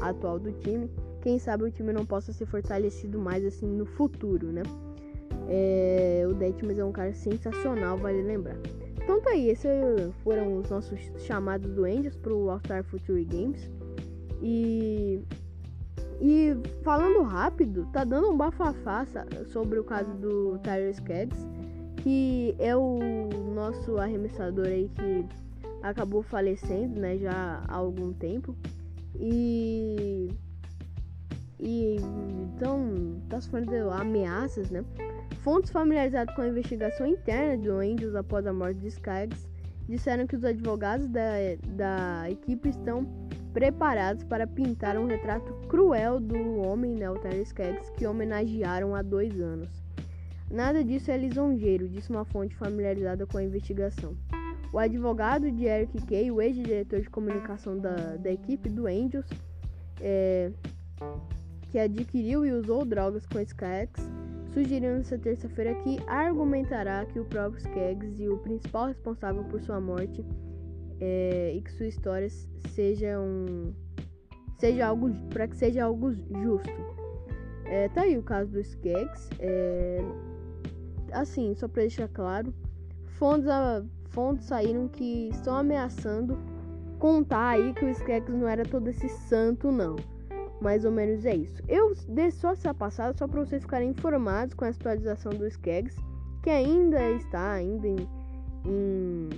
atual 0.00 0.38
do 0.38 0.53
time. 0.53 0.90
Quem 1.22 1.38
sabe 1.38 1.64
o 1.64 1.70
time 1.70 1.92
não 1.92 2.05
possa 2.05 2.33
ser 2.33 2.46
fortalecido 2.46 3.18
mais 3.18 3.44
assim 3.44 3.66
no 3.66 3.87
futuro, 3.87 4.53
né? 4.53 4.62
É, 5.48 6.24
o 6.29 6.35
Detmer 6.35 6.79
é 6.79 6.85
um 6.85 6.92
cara 6.92 7.12
sensacional, 7.12 7.96
vale 7.96 8.22
lembrar. 8.22 8.57
Então 9.10 9.22
tá 9.22 9.30
aí, 9.30 9.50
esses 9.50 9.68
foram 10.22 10.58
os 10.58 10.70
nossos 10.70 11.00
chamados 11.26 11.68
do 11.74 11.84
Angels 11.84 12.14
pro 12.14 12.48
All-Star 12.48 12.84
Future 12.84 13.24
Games. 13.24 13.68
E 14.40 15.20
e 16.20 16.54
falando 16.84 17.22
rápido, 17.22 17.88
tá 17.92 18.04
dando 18.04 18.30
um 18.30 18.36
bafafá 18.36 19.04
sobre 19.46 19.80
o 19.80 19.84
caso 19.84 20.12
do 20.12 20.58
Tyler 20.58 20.90
Skaggs, 20.90 21.44
que 21.96 22.54
é 22.60 22.76
o 22.76 23.00
nosso 23.52 23.96
arremessador 23.98 24.66
aí 24.66 24.88
que 24.94 25.26
acabou 25.82 26.22
falecendo, 26.22 27.00
né, 27.00 27.18
já 27.18 27.64
há 27.66 27.74
algum 27.74 28.12
tempo. 28.12 28.54
E 29.18 30.28
e 31.60 31.96
então 32.54 33.20
tá 33.28 33.40
sofrendo 33.40 33.90
ameaças, 33.90 34.70
né? 34.70 34.84
Fontes 35.42 35.70
familiarizadas 35.70 36.34
com 36.34 36.42
a 36.42 36.48
investigação 36.48 37.06
interna 37.06 37.56
do 37.62 37.72
Angels 37.74 38.14
após 38.14 38.46
a 38.46 38.52
morte 38.52 38.80
de 38.80 38.88
Skaggs 38.88 39.48
disseram 39.88 40.26
que 40.26 40.36
os 40.36 40.44
advogados 40.44 41.08
da, 41.08 41.32
da 41.68 42.30
equipe 42.30 42.68
estão 42.68 43.06
preparados 43.52 44.22
para 44.24 44.46
pintar 44.46 44.96
um 44.96 45.06
retrato 45.06 45.52
cruel 45.66 46.20
do 46.20 46.60
homem, 46.60 46.94
né, 46.94 47.10
o 47.10 47.16
Skaggs, 47.42 47.90
que 47.92 48.06
homenagearam 48.06 48.94
há 48.94 49.02
dois 49.02 49.40
anos. 49.40 49.68
Nada 50.50 50.84
disso 50.84 51.10
é 51.10 51.16
lisonjeiro, 51.16 51.88
disse 51.88 52.10
uma 52.10 52.24
fonte 52.24 52.54
familiarizada 52.56 53.26
com 53.26 53.38
a 53.38 53.42
investigação. 53.42 54.16
O 54.72 54.78
advogado 54.78 55.50
de 55.50 55.64
Eric 55.64 56.06
Kay, 56.06 56.30
o 56.30 56.40
ex-diretor 56.40 57.00
de 57.00 57.10
comunicação 57.10 57.78
da, 57.78 58.16
da 58.16 58.30
equipe 58.30 58.68
do 58.68 58.86
Angels, 58.86 59.26
é, 60.00 60.52
que 61.70 61.78
adquiriu 61.78 62.44
e 62.44 62.52
usou 62.52 62.85
drogas 62.85 63.24
com 63.26 63.40
Skaggs, 63.40 64.02
sugeriu 64.52 64.96
nesta 64.96 65.16
terça-feira 65.16 65.74
que 65.83 65.98
argumentará 66.06 67.06
que 67.06 67.20
o 67.20 67.24
próprio 67.24 67.59
Skaggs 67.59 68.20
e 68.20 68.28
o 68.28 68.38
principal 68.38 68.88
responsável 68.88 69.44
por 69.44 69.61
sua 69.61 69.80
morte 69.80 70.24
é, 71.00 71.52
e 71.54 71.62
que 71.62 71.72
sua 71.72 71.87
história 71.87 72.28
seja 72.74 73.18
um 73.20 73.72
seja 74.59 74.87
algo 74.87 75.11
para 75.30 75.48
que 75.48 75.56
seja 75.56 75.85
algo 75.85 76.12
justo. 76.12 76.70
É, 77.64 77.88
tá 77.88 78.02
aí 78.02 78.18
o 78.18 78.22
caso 78.22 78.50
do 78.50 78.61
Skaggs. 78.61 79.30
É, 79.38 80.00
assim, 81.12 81.54
só 81.54 81.66
para 81.66 81.83
deixar 81.83 82.09
claro, 82.09 82.52
fontes, 83.06 83.48
a, 83.48 83.83
fontes 84.11 84.46
saíram 84.46 84.87
que 84.88 85.28
estão 85.30 85.56
ameaçando 85.56 86.38
contar 86.98 87.50
aí 87.50 87.72
que 87.72 87.85
o 87.87 87.88
Skaggs 87.88 88.30
não 88.30 88.46
era 88.46 88.64
todo 88.64 88.88
esse 88.88 89.09
santo, 89.09 89.72
não. 89.72 89.96
Mais 90.60 90.84
ou 90.84 90.90
menos 90.90 91.24
é 91.24 91.34
isso. 91.34 91.62
Eu 91.66 91.94
dei 92.08 92.30
só 92.30 92.52
essa 92.52 92.74
passada 92.74 93.16
só 93.16 93.26
para 93.26 93.40
vocês 93.40 93.62
ficarem 93.62 93.90
informados 93.90 94.54
com 94.54 94.64
a 94.64 94.68
atualização 94.68 95.32
do 95.32 95.46
Skaggs, 95.46 95.96
que 96.42 96.50
ainda 96.50 97.10
está 97.12 97.52
ainda 97.52 97.86
em, 97.86 98.08
em, 98.66 99.28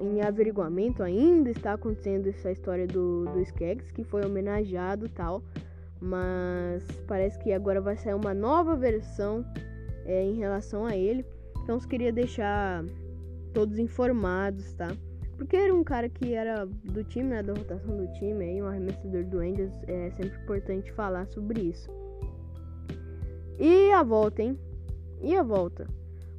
em, 0.00 0.20
averiguamento, 0.20 1.02
ainda 1.02 1.50
está 1.50 1.74
acontecendo 1.74 2.28
essa 2.28 2.50
história 2.50 2.86
do, 2.86 3.26
do 3.26 3.40
Skaggs, 3.42 3.92
que 3.92 4.02
foi 4.02 4.24
homenageado 4.24 5.08
tal. 5.08 5.42
Mas 6.00 6.84
parece 7.06 7.38
que 7.38 7.52
agora 7.52 7.80
vai 7.80 7.96
sair 7.96 8.14
uma 8.14 8.34
nova 8.34 8.74
versão 8.76 9.44
é, 10.04 10.24
em 10.24 10.34
relação 10.34 10.84
a 10.84 10.96
ele. 10.96 11.24
Então 11.62 11.76
eu 11.76 11.88
queria 11.88 12.12
deixar 12.12 12.84
todos 13.52 13.78
informados, 13.78 14.72
tá? 14.74 14.88
Porque 15.38 15.56
era 15.56 15.72
um 15.72 15.84
cara 15.84 16.08
que 16.08 16.34
era 16.34 16.66
do 16.66 17.04
time, 17.04 17.30
né? 17.30 17.42
Da 17.42 17.54
rotação 17.54 17.96
do 17.96 18.12
time, 18.14 18.44
aí, 18.44 18.60
um 18.60 18.66
arremessador 18.66 19.24
do 19.24 19.38
Angels. 19.38 19.72
É 19.86 20.10
sempre 20.10 20.36
importante 20.42 20.92
falar 20.92 21.26
sobre 21.28 21.60
isso. 21.60 21.88
E 23.58 23.90
a 23.92 24.02
volta, 24.02 24.42
hein? 24.42 24.58
E 25.22 25.36
a 25.36 25.42
volta? 25.44 25.86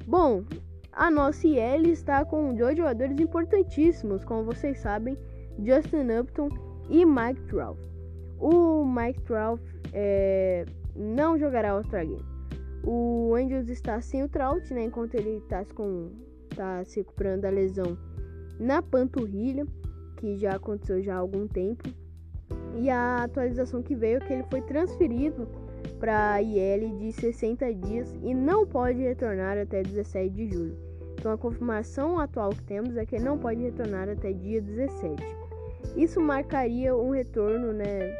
Bom, 0.06 0.44
a 0.92 1.10
nossa 1.10 1.46
IL 1.46 1.90
está 1.90 2.24
com 2.26 2.54
dois 2.54 2.76
jogadores 2.76 3.18
importantíssimos, 3.18 4.22
como 4.22 4.44
vocês 4.44 4.78
sabem, 4.78 5.16
Justin 5.64 6.10
Upton 6.20 6.50
e 6.90 7.04
Mike 7.06 7.40
Trout. 7.48 7.80
O 8.38 8.84
Mike 8.84 9.20
Trout 9.22 9.62
é, 9.94 10.66
não 10.94 11.38
jogará 11.38 11.74
o 11.74 11.78
All 11.78 11.84
Game. 11.84 12.24
O 12.84 13.34
Angels 13.34 13.68
está 13.68 14.00
sem 14.00 14.22
o 14.24 14.28
Trout, 14.28 14.72
né? 14.74 14.84
Enquanto 14.84 15.14
ele 15.14 15.38
está 15.38 15.64
com, 15.74 16.10
tá 16.54 16.84
se 16.84 17.00
recuperando 17.00 17.42
da 17.42 17.50
lesão 17.50 17.96
na 18.60 18.82
panturrilha, 18.82 19.66
que 20.18 20.36
já 20.36 20.56
aconteceu 20.56 21.02
já 21.02 21.16
há 21.16 21.18
algum 21.18 21.48
tempo. 21.48 21.88
E 22.76 22.90
a 22.90 23.24
atualização 23.24 23.82
que 23.82 23.94
veio 23.94 24.18
é 24.18 24.20
que 24.20 24.32
ele 24.32 24.44
foi 24.50 24.60
transferido 24.60 25.48
para 25.98 26.40
IL 26.42 26.98
de 26.98 27.12
60 27.12 27.74
dias 27.74 28.14
e 28.22 28.34
não 28.34 28.66
pode 28.66 29.00
retornar 29.00 29.58
até 29.58 29.82
17 29.82 30.30
de 30.34 30.48
julho. 30.52 30.76
Então 31.14 31.32
a 31.32 31.38
confirmação 31.38 32.18
atual 32.18 32.50
que 32.50 32.62
temos 32.62 32.96
é 32.96 33.04
que 33.04 33.16
ele 33.16 33.24
não 33.24 33.38
pode 33.38 33.62
retornar 33.62 34.08
até 34.08 34.32
dia 34.32 34.60
17. 34.60 35.22
Isso 35.96 36.20
marcaria 36.20 36.94
um 36.94 37.10
retorno, 37.10 37.72
né, 37.72 38.14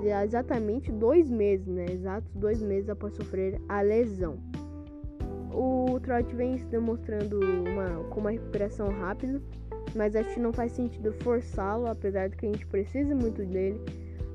de 0.00 0.08
exatamente 0.08 0.92
dois 0.92 1.30
meses, 1.30 1.66
né, 1.66 1.86
exatos 1.90 2.32
dois 2.34 2.62
meses 2.62 2.88
após 2.88 3.14
sofrer 3.14 3.60
a 3.68 3.80
lesão. 3.80 4.38
O 5.52 5.98
Trot 6.00 6.34
vem 6.34 6.58
se 6.58 6.66
demonstrando 6.66 7.40
uma, 7.40 8.04
com 8.10 8.20
uma 8.20 8.30
recuperação 8.30 8.88
rápida, 8.88 9.40
mas 9.96 10.14
acho 10.14 10.34
que 10.34 10.40
não 10.40 10.52
faz 10.52 10.72
sentido 10.72 11.12
forçá-lo, 11.12 11.86
apesar 11.86 12.28
de 12.28 12.36
que 12.36 12.46
a 12.46 12.52
gente 12.52 12.66
precise 12.66 13.14
muito 13.14 13.44
dele. 13.44 13.80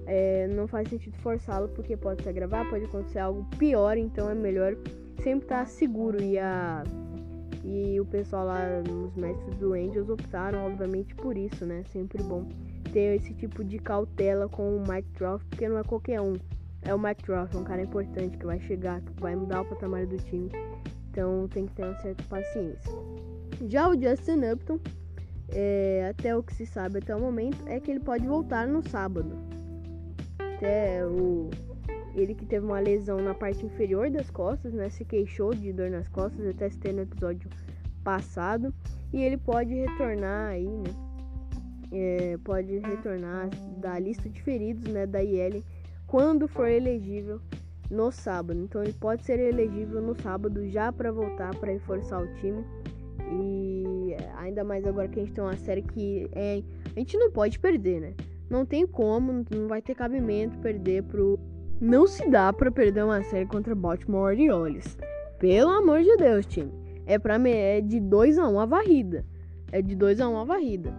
É, 0.07 0.47
não 0.47 0.67
faz 0.67 0.89
sentido 0.89 1.15
forçá-lo 1.17 1.69
porque 1.69 1.95
pode 1.95 2.23
se 2.23 2.29
agravar, 2.29 2.67
pode 2.69 2.85
acontecer 2.85 3.19
algo 3.19 3.45
pior, 3.57 3.97
então 3.97 4.29
é 4.29 4.33
melhor 4.33 4.75
sempre 5.21 5.45
estar 5.45 5.65
seguro. 5.67 6.21
E, 6.21 6.37
a, 6.39 6.83
e 7.63 7.99
o 7.99 8.05
pessoal 8.05 8.45
lá, 8.45 8.61
os 9.05 9.15
mestres 9.15 9.55
do 9.57 9.73
Angels, 9.73 10.09
optaram, 10.09 10.65
obviamente, 10.65 11.15
por 11.15 11.37
isso, 11.37 11.65
né? 11.65 11.83
Sempre 11.91 12.21
bom 12.23 12.47
ter 12.91 13.15
esse 13.15 13.33
tipo 13.33 13.63
de 13.63 13.79
cautela 13.79 14.49
com 14.49 14.75
o 14.75 14.83
Mike 14.87 15.09
Trout, 15.13 15.43
porque 15.45 15.67
não 15.69 15.77
é 15.77 15.83
qualquer 15.83 16.19
um. 16.19 16.33
É 16.81 16.93
o 16.93 16.99
Mike 16.99 17.23
Trout, 17.23 17.55
um 17.55 17.63
cara 17.63 17.81
importante 17.81 18.37
que 18.37 18.45
vai 18.45 18.59
chegar, 18.61 19.01
que 19.01 19.13
vai 19.21 19.35
mudar 19.35 19.61
o 19.61 19.65
patamar 19.65 20.05
do 20.05 20.17
time. 20.17 20.49
Então 21.09 21.47
tem 21.47 21.67
que 21.67 21.73
ter 21.73 21.83
uma 21.83 21.95
certa 22.01 22.23
paciência. 22.23 22.91
Já 23.67 23.87
o 23.89 23.93
Justin 23.93 24.41
Upton, 24.51 24.79
é, 25.51 26.07
até 26.09 26.35
o 26.35 26.43
que 26.43 26.53
se 26.53 26.65
sabe 26.65 26.99
até 26.99 27.15
o 27.15 27.19
momento, 27.19 27.57
é 27.67 27.79
que 27.79 27.91
ele 27.91 27.99
pode 27.99 28.25
voltar 28.25 28.67
no 28.67 28.87
sábado. 28.87 29.31
Até 30.39 31.05
o 31.05 31.49
ele 32.13 32.35
que 32.35 32.45
teve 32.45 32.65
uma 32.65 32.79
lesão 32.79 33.21
na 33.21 33.33
parte 33.33 33.65
inferior 33.65 34.09
das 34.09 34.29
costas, 34.29 34.73
né? 34.73 34.89
Se 34.89 35.05
queixou 35.05 35.53
de 35.53 35.71
dor 35.71 35.89
nas 35.89 36.07
costas, 36.09 36.45
até 36.45 36.69
se 36.69 36.77
no 36.91 37.01
episódio 37.01 37.49
passado. 38.03 38.73
E 39.13 39.21
ele 39.21 39.37
pode 39.37 39.73
retornar 39.73 40.49
aí, 40.49 40.67
né? 40.67 40.91
É, 41.93 42.37
pode 42.43 42.79
retornar 42.79 43.49
da 43.77 43.97
lista 43.99 44.29
de 44.29 44.41
feridos, 44.41 44.91
né? 44.91 45.05
Da 45.05 45.23
IL 45.23 45.63
quando 46.07 46.47
for 46.47 46.67
elegível 46.67 47.39
no 47.89 48.11
sábado. 48.11 48.59
Então 48.59 48.83
ele 48.83 48.93
pode 48.93 49.23
ser 49.23 49.39
elegível 49.39 50.01
no 50.01 50.15
sábado 50.15 50.67
já 50.69 50.91
para 50.91 51.11
voltar 51.11 51.55
para 51.55 51.71
reforçar 51.71 52.21
o 52.21 52.33
time. 52.35 52.63
E 53.31 54.15
ainda 54.37 54.63
mais 54.63 54.85
agora 54.85 55.07
que 55.07 55.19
a 55.19 55.23
gente 55.23 55.33
tem 55.33 55.43
uma 55.43 55.57
série 55.57 55.81
que 55.81 56.29
é, 56.33 56.61
a 56.95 56.99
gente 56.99 57.17
não 57.17 57.31
pode 57.31 57.59
perder, 57.59 58.01
né? 58.01 58.13
Não 58.49 58.65
tem 58.65 58.85
como, 58.85 59.45
não 59.49 59.67
vai 59.67 59.81
ter 59.81 59.95
cabimento 59.95 60.57
perder 60.57 61.03
pro. 61.03 61.39
Não 61.79 62.05
se 62.05 62.29
dá 62.29 62.51
para 62.51 62.69
perder 62.69 63.03
uma 63.05 63.23
série 63.23 63.45
contra 63.45 63.73
Baltimore 63.73 64.23
Orioles. 64.23 64.97
Pelo 65.39 65.71
amor 65.71 66.03
de 66.03 66.15
Deus, 66.17 66.45
time. 66.45 66.71
É 67.05 67.17
para 67.17 67.39
é 67.49 67.81
de 67.81 67.99
2 67.99 68.37
a 68.37 68.47
1 68.47 68.53
um 68.53 68.59
a 68.59 68.65
varrida. 68.65 69.25
É 69.71 69.81
de 69.81 69.95
2 69.95 70.19
a 70.19 70.29
1 70.29 70.33
um 70.33 70.37
a 70.37 70.43
varrida. 70.43 70.93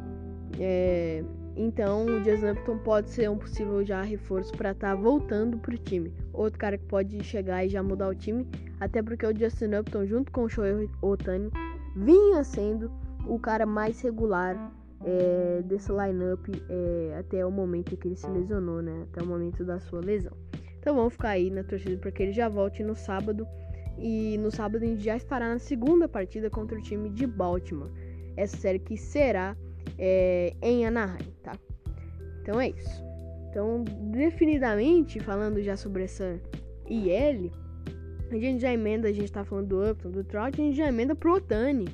É, 0.58 1.22
então 1.54 2.06
o 2.06 2.20
Jason 2.22 2.52
Upton 2.52 2.78
pode 2.78 3.10
ser 3.10 3.28
um 3.28 3.36
possível 3.36 3.84
já 3.84 4.02
reforço 4.02 4.52
para 4.52 4.72
estar 4.72 4.96
tá 4.96 5.00
voltando 5.00 5.58
pro 5.58 5.76
time. 5.76 6.12
Outro 6.32 6.58
cara 6.58 6.78
que 6.78 6.86
pode 6.86 7.22
chegar 7.22 7.64
e 7.64 7.68
já 7.68 7.82
mudar 7.82 8.08
o 8.08 8.14
time, 8.14 8.46
até 8.80 9.02
porque 9.02 9.26
o 9.26 9.38
Justin 9.38 9.74
Upton 9.78 10.06
junto 10.06 10.32
com 10.32 10.44
o 10.44 10.48
Shohei 10.48 10.88
Otani 11.00 11.50
vinha 11.94 12.42
sendo 12.44 12.90
o 13.26 13.38
cara 13.38 13.66
mais 13.66 14.00
regular 14.00 14.72
é, 15.04 15.62
desse 15.64 15.90
lineup 15.90 16.46
é, 16.68 17.16
até 17.18 17.44
o 17.44 17.50
momento 17.50 17.96
que 17.96 18.08
ele 18.08 18.16
se 18.16 18.28
lesionou, 18.28 18.82
né? 18.82 19.06
Até 19.10 19.22
o 19.22 19.26
momento 19.26 19.64
da 19.64 19.80
sua 19.80 20.00
lesão. 20.00 20.36
Então 20.78 20.96
vamos 20.96 21.12
ficar 21.12 21.30
aí 21.30 21.50
na 21.50 21.62
torcida 21.62 21.96
para 21.98 22.10
que 22.10 22.22
ele 22.22 22.32
já 22.32 22.48
volte 22.48 22.82
no 22.82 22.94
sábado. 22.94 23.46
E 23.98 24.36
no 24.38 24.50
sábado 24.50 24.82
a 24.82 24.86
gente 24.86 25.02
já 25.02 25.16
estará 25.16 25.48
na 25.48 25.58
segunda 25.58 26.08
partida 26.08 26.50
contra 26.50 26.76
o 26.76 26.82
time 26.82 27.10
de 27.10 27.26
Baltimore. 27.26 27.90
Essa 28.36 28.56
série 28.56 28.78
que 28.78 28.96
será 28.96 29.56
é, 29.98 30.54
em 30.62 30.86
Anaheim, 30.86 31.32
tá? 31.42 31.52
Então 32.40 32.60
é 32.60 32.70
isso. 32.70 33.04
Então, 33.50 33.84
definidamente, 34.10 35.20
falando 35.20 35.62
já 35.62 35.76
sobre 35.76 36.04
essa 36.04 36.40
IL, 36.88 37.52
a 38.36 38.40
gente 38.40 38.60
já 38.60 38.72
emenda, 38.72 39.08
a 39.08 39.12
gente 39.12 39.30
tá 39.30 39.44
falando 39.44 39.68
do 39.68 39.90
Upton, 39.90 40.10
do 40.10 40.24
Trout, 40.24 40.60
a 40.60 40.64
gente 40.64 40.76
já 40.76 40.88
emenda 40.88 41.14
pro 41.14 41.34
Otani. 41.34 41.86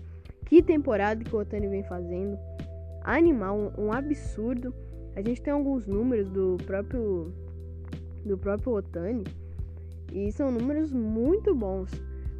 Que 0.46 0.62
temporada 0.62 1.22
que 1.22 1.34
o 1.34 1.38
Otani 1.38 1.68
vem 1.68 1.82
fazendo. 1.82 2.38
Animal, 3.02 3.72
um, 3.76 3.86
um 3.86 3.92
absurdo. 3.92 4.74
A 5.14 5.20
gente 5.20 5.42
tem 5.42 5.52
alguns 5.52 5.86
números 5.86 6.28
do 6.28 6.56
próprio 6.64 7.32
do 8.24 8.36
próprio 8.36 8.74
Otani 8.74 9.24
e 10.12 10.30
são 10.32 10.50
números 10.50 10.92
muito 10.92 11.54
bons. 11.54 11.90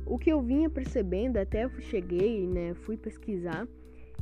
O 0.07 0.19
que 0.19 0.31
eu 0.31 0.41
vinha 0.41 0.71
percebendo, 0.71 1.37
até 1.37 1.65
eu 1.65 1.71
cheguei, 1.81 2.47
né, 2.47 2.75
fui 2.75 2.97
pesquisar, 2.97 3.67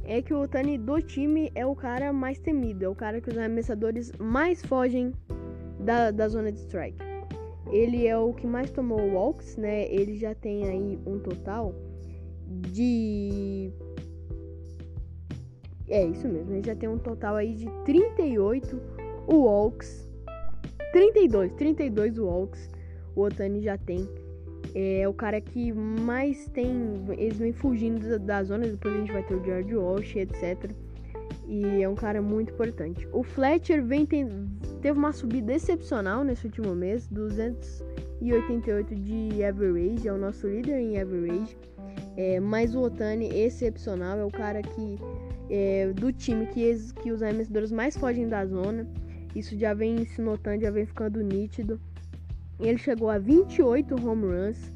é 0.05 0.21
que 0.21 0.35
o 0.35 0.41
Otani 0.41 0.79
do 0.79 1.01
time 1.01 1.51
é 1.55 1.65
o 1.65 1.75
cara 1.75 2.13
mais 2.13 2.39
temido, 2.39 2.85
é 2.85 2.89
o 2.89 2.95
cara 2.95 3.21
que 3.21 3.29
os 3.29 3.39
arremessadores 3.39 4.13
mais 4.19 4.65
fogem 4.65 5.13
da, 5.79 6.11
da 6.11 6.29
zona 6.29 6.51
de 6.51 6.59
strike. 6.59 7.06
Ele 7.71 8.07
é 8.07 8.17
o 8.17 8.33
que 8.33 8.47
mais 8.47 8.71
tomou 8.71 9.01
walks, 9.13 9.57
né? 9.57 9.87
Ele 9.93 10.17
já 10.17 10.35
tem 10.35 10.69
aí 10.69 10.99
um 11.07 11.19
total 11.19 11.75
de. 12.47 13.71
É 15.89 16.05
isso 16.05 16.27
mesmo, 16.29 16.53
ele 16.53 16.67
já 16.67 16.75
tem 16.75 16.89
um 16.89 16.99
total 16.99 17.37
aí 17.37 17.55
de 17.55 17.67
38 17.85 18.81
walks. 19.29 20.07
32, 20.93 21.53
32 21.53 22.19
walks 22.19 22.71
o 23.15 23.23
Otani 23.23 23.61
já 23.61 23.77
tem 23.77 24.09
é 24.75 25.09
o 25.09 25.15
cara 25.15 25.41
que 25.41 25.73
mais 25.73 26.47
tem. 26.49 27.03
Eles 27.17 27.39
vêm 27.39 27.53
fugindo 27.53 28.07
da, 28.07 28.19
da 28.19 28.45
zona, 28.45 28.67
depois 28.67 28.95
a 28.95 28.99
gente 28.99 29.13
vai 29.13 29.23
ter 29.23 29.35
o 29.35 29.43
George 29.43 29.75
Walsh, 29.75 30.17
etc. 30.17 30.71
E 31.47 31.83
é 31.83 31.89
um 31.89 31.95
cara 31.95 32.21
muito 32.21 32.53
importante. 32.53 33.09
O 33.11 33.23
Fletcher 33.23 33.83
vem 33.83 34.05
tem, 34.05 34.29
teve 34.87 35.01
uma 35.01 35.13
subida 35.13 35.53
excepcional 35.53 36.23
nesse 36.23 36.47
último 36.47 36.73
mês, 36.73 37.09
200, 37.09 37.83
e 38.21 38.33
88 38.33 38.95
de 38.95 39.43
average, 39.43 40.07
é 40.07 40.13
o 40.13 40.17
nosso 40.17 40.47
líder 40.47 40.79
em 40.79 41.01
average. 41.01 41.57
É, 42.17 42.39
mas 42.39 42.73
o 42.73 42.83
Otani, 42.83 43.29
excepcional, 43.37 44.17
é 44.17 44.25
o 44.25 44.31
cara 44.31 44.63
que 44.63 44.97
é, 45.51 45.93
do 45.93 46.13
time 46.13 46.47
que, 46.47 46.73
que 47.03 47.11
os 47.11 47.21
arremessadores 47.21 47.73
mais 47.73 47.97
fogem 47.97 48.29
da 48.29 48.47
zona. 48.47 48.87
Isso 49.35 49.59
já 49.59 49.75
vem 49.75 50.05
se 50.05 50.23
notando, 50.23 50.63
já 50.63 50.71
vem 50.71 50.87
ficando 50.87 51.21
nítido. 51.21 51.81
Ele 52.61 52.79
chegou 52.79 53.11
a 53.11 53.19
28 53.19 53.93
home 53.97 54.27
runs, 54.27 54.71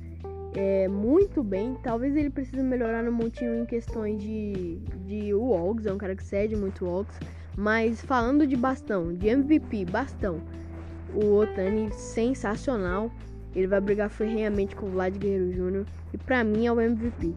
é, 0.57 0.89
muito 0.89 1.45
bem. 1.45 1.77
Talvez 1.85 2.17
ele 2.17 2.31
precise 2.31 2.65
melhorar 2.65 3.05
no 3.05 3.13
montinho 3.13 3.63
em 3.63 3.65
questões 3.65 4.21
de, 4.21 4.81
de 5.07 5.33
walks, 5.33 5.87
é 5.87 5.93
um 5.93 5.99
cara 5.99 6.17
que 6.17 6.25
cede 6.25 6.57
muito 6.57 6.85
walks. 6.85 7.17
Mas 7.61 8.01
falando 8.01 8.47
de 8.47 8.57
bastão, 8.57 9.13
de 9.13 9.29
MVP, 9.29 9.85
bastão, 9.85 10.41
o 11.15 11.35
Otani 11.35 11.93
sensacional. 11.93 13.13
Ele 13.55 13.67
vai 13.67 13.83
brigar 13.83 14.09
ferrenhamente 14.09 14.75
com 14.75 14.87
o 14.87 14.91
Vlad 14.91 15.15
Guerreiro 15.19 15.53
Jr. 15.53 15.87
E 16.15 16.17
pra 16.17 16.43
mim 16.43 16.65
é 16.65 16.73
o 16.73 16.81
MVP. 16.81 17.35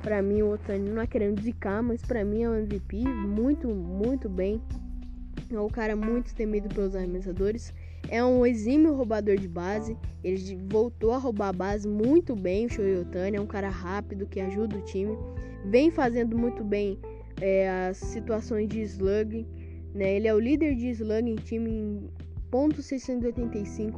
Pra 0.00 0.22
mim 0.22 0.40
o 0.40 0.54
Otani 0.54 0.88
não 0.88 1.02
é 1.02 1.06
querendo 1.06 1.42
zicar, 1.42 1.82
mas 1.82 2.00
pra 2.00 2.24
mim 2.24 2.44
é 2.44 2.48
o 2.48 2.54
MVP. 2.54 3.04
Muito, 3.06 3.68
muito 3.68 4.30
bem. 4.30 4.62
É 5.52 5.60
um 5.60 5.68
cara 5.68 5.94
muito 5.94 6.34
temido 6.34 6.74
pelos 6.74 6.96
arremessadores. 6.96 7.74
É 8.08 8.24
um 8.24 8.46
exímio 8.46 8.94
roubador 8.94 9.36
de 9.36 9.46
base. 9.46 9.94
Ele 10.24 10.58
voltou 10.70 11.12
a 11.12 11.18
roubar 11.18 11.48
a 11.48 11.52
base 11.52 11.86
muito 11.86 12.34
bem. 12.34 12.64
O 12.64 12.70
Shohei 12.70 13.00
Otani 13.00 13.36
é 13.36 13.40
um 13.42 13.46
cara 13.46 13.68
rápido 13.68 14.26
que 14.26 14.40
ajuda 14.40 14.78
o 14.78 14.84
time. 14.86 15.18
Vem 15.66 15.90
fazendo 15.90 16.38
muito 16.38 16.64
bem 16.64 16.98
é, 17.42 17.88
as 17.90 17.98
situações 17.98 18.70
de 18.70 18.80
slug. 18.80 19.46
Né? 19.96 20.16
Ele 20.16 20.28
é 20.28 20.34
o 20.34 20.38
líder 20.38 20.74
de 20.74 20.90
slug 20.90 21.30
em 21.30 21.36
time 21.36 21.70
em 21.70 22.10
ponto 22.50 22.82
.685 22.82 23.94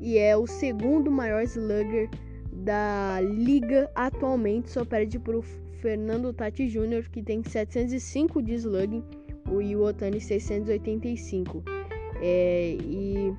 e 0.00 0.18
é 0.18 0.36
o 0.36 0.46
segundo 0.46 1.10
maior 1.10 1.42
slugger 1.42 2.10
da 2.52 3.20
liga 3.20 3.90
atualmente, 3.94 4.70
só 4.70 4.84
perde 4.84 5.18
para 5.18 5.38
o 5.38 5.42
Fernando 5.80 6.32
Tati 6.32 6.66
Jr., 6.66 7.08
que 7.10 7.22
tem 7.22 7.42
705 7.42 8.42
de 8.42 8.54
slugging, 8.54 9.04
e 9.60 9.76
o 9.76 9.82
Otani 9.82 10.20
685. 10.20 11.62
É, 12.20 12.76
e, 12.82 13.32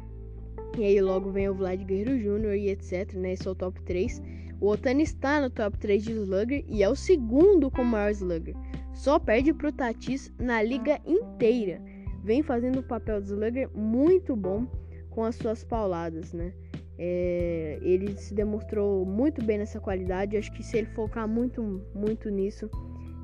e 0.78 0.84
aí 0.84 1.02
logo 1.02 1.32
vem 1.32 1.50
o 1.50 1.54
Vlad 1.54 1.84
Guerreiro 1.84 2.18
Jr. 2.18 2.56
e 2.56 2.70
etc, 2.70 3.14
né? 3.16 3.34
Esse 3.34 3.48
é 3.48 3.52
o 3.52 3.56
top 3.56 3.82
3. 3.84 4.22
O 4.62 4.68
Otani 4.68 5.04
está 5.04 5.42
no 5.42 5.50
top 5.50 5.78
3 5.78 6.04
de 6.04 6.12
slugger 6.14 6.64
e 6.68 6.82
é 6.82 6.90
o 6.90 6.96
segundo 6.96 7.70
com 7.70 7.84
maior 7.84 8.12
slugger. 8.12 8.56
Só 8.94 9.20
perde 9.20 9.54
para 9.54 9.70
o 9.70 9.72
Tatis 9.72 10.34
na 10.40 10.62
liga 10.62 11.00
inteira. 11.06 11.82
Vem 12.24 12.44
fazendo 12.44 12.80
o 12.80 12.84
papel 12.84 13.22
de 13.22 13.28
slugger 13.28 13.70
muito 13.76 14.36
bom 14.36 14.68
com 15.10 15.24
as 15.24 15.36
suas 15.36 15.64
pauladas, 15.64 16.34
né? 16.34 16.54
É, 16.98 17.80
ele 17.82 18.16
se 18.18 18.34
demonstrou 18.34 19.06
muito 19.06 19.44
bem 19.44 19.58
nessa 19.58 19.80
qualidade. 19.80 20.36
Acho 20.36 20.52
que 20.52 20.62
se 20.62 20.78
ele 20.78 20.88
focar 20.88 21.28
muito, 21.28 21.82
muito 21.96 22.30
nisso, 22.30 22.70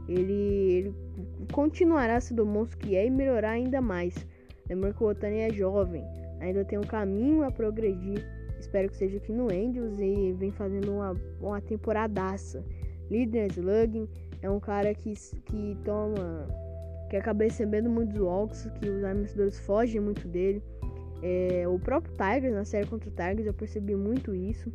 ele, 0.08 0.34
ele 0.34 0.96
continuará 1.52 2.20
sendo 2.22 2.44
o 2.44 2.46
monstro 2.46 2.78
que 2.78 2.96
é 2.96 3.06
e 3.06 3.10
melhorar 3.10 3.52
ainda 3.52 3.82
mais. 3.82 4.16
Lembrando 4.70 4.96
que 4.96 5.04
o 5.04 5.08
Otani 5.08 5.40
é 5.40 5.54
jovem, 5.54 6.04
ainda 6.40 6.64
tem 6.64 6.80
um 6.80 6.84
caminho 6.84 7.44
a 7.44 7.52
progredir. 7.52 8.26
Espero 8.60 8.90
que 8.90 8.96
seja 8.96 9.18
aqui 9.18 9.32
no 9.32 9.46
Angels 9.46 10.00
e 10.00 10.34
vem 10.34 10.52
fazendo 10.52 10.94
uma, 10.94 11.16
uma 11.40 11.62
temporadaça. 11.62 12.64
Líder 13.12 13.52
slugging, 13.52 14.08
é 14.42 14.50
um 14.50 14.60
cara 14.60 14.94
que, 14.94 15.14
que 15.14 15.78
toma. 15.84 16.48
Que 17.16 17.20
acaba 17.20 17.46
recebendo 17.46 17.90
muitos 17.90 18.20
walks, 18.20 18.68
que 18.78 18.90
os 18.90 19.02
arremessadores 19.02 19.58
fogem 19.60 20.02
muito 20.02 20.28
dele. 20.28 20.62
É, 21.24 21.66
o 21.66 21.80
próprio 21.80 22.14
Tigers, 22.14 22.54
na 22.54 22.66
série 22.66 22.88
contra 22.88 23.10
o 23.10 23.12
Tigers, 23.12 23.46
eu 23.46 23.54
percebi 23.54 23.96
muito 23.96 24.36
isso. 24.36 24.70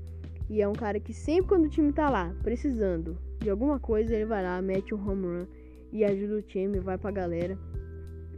E 0.49 0.63
é 0.63 0.67
um 0.67 0.73
cara 0.73 0.99
que 0.99 1.13
sempre 1.13 1.49
quando 1.49 1.67
o 1.67 1.69
time 1.69 1.93
tá 1.93 2.09
lá, 2.09 2.35
precisando 2.43 3.19
de 3.41 3.51
alguma 3.51 3.79
coisa, 3.79 4.15
ele 4.15 4.25
vai 4.25 4.43
lá, 4.43 4.61
mete 4.63 4.95
um 4.95 5.07
home 5.07 5.27
run 5.27 5.47
e 5.93 6.03
ajuda 6.03 6.37
o 6.37 6.43
time, 6.43 6.81
vai 6.81 6.97
pra 6.97 7.11
galera. 7.11 7.59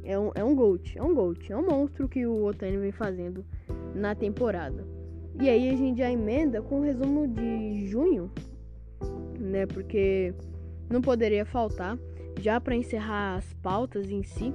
É 0.03 0.19
um, 0.19 0.33
é 0.35 0.43
um 0.43 0.55
GOAT, 0.57 0.99
é 0.99 1.03
um 1.03 1.15
GOAT, 1.15 1.53
é 1.53 1.57
um 1.57 1.65
monstro 1.65 2.09
que 2.09 2.27
o 2.27 2.45
Otani 2.45 2.79
vem 2.79 2.91
fazendo 2.91 3.45
na 3.95 4.17
temporada. 4.17 4.85
E 5.41 5.49
aí 5.49 5.71
a 5.71 5.77
gente 5.77 5.99
já 5.99 6.11
emenda 6.11 6.61
com 6.61 6.81
o 6.81 6.83
resumo 6.83 7.29
de 7.29 7.87
junho, 7.87 8.33
né? 9.39 9.65
Porque 9.65 10.35
não 10.91 11.01
poderia 11.01 11.45
faltar, 11.45 11.97
já 12.41 12.61
para 12.61 12.75
encerrar 12.75 13.37
as 13.37 13.53
pautas 13.55 14.11
em 14.11 14.23
si, 14.23 14.53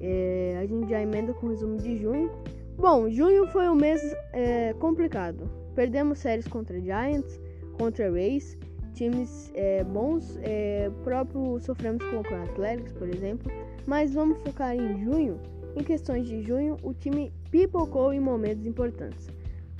é, 0.00 0.58
a 0.60 0.66
gente 0.66 0.88
já 0.88 1.00
emenda 1.00 1.32
com 1.34 1.46
o 1.46 1.50
resumo 1.50 1.76
de 1.76 1.98
junho. 1.98 2.30
Bom, 2.76 3.10
junho 3.10 3.46
foi 3.48 3.68
um 3.68 3.74
mês 3.74 4.00
é, 4.32 4.72
complicado. 4.74 5.50
Perdemos 5.74 6.18
séries 6.18 6.46
contra 6.46 6.80
Giants, 6.80 7.40
contra 7.76 8.10
Rays, 8.10 8.56
times 8.94 9.50
é, 9.54 9.84
bons, 9.84 10.38
é, 10.42 10.90
próprio 11.04 11.58
sofremos 11.60 12.04
com 12.04 12.16
o 12.16 12.42
Athletics, 12.42 12.92
por 12.92 13.08
exemplo. 13.08 13.50
Mas 13.86 14.14
vamos 14.14 14.40
focar 14.42 14.74
em 14.74 15.04
junho. 15.04 15.40
Em 15.76 15.84
questões 15.84 16.26
de 16.26 16.42
junho, 16.42 16.76
o 16.82 16.92
time 16.92 17.32
pipocou 17.50 18.12
em 18.12 18.20
momentos 18.20 18.66
importantes. 18.66 19.28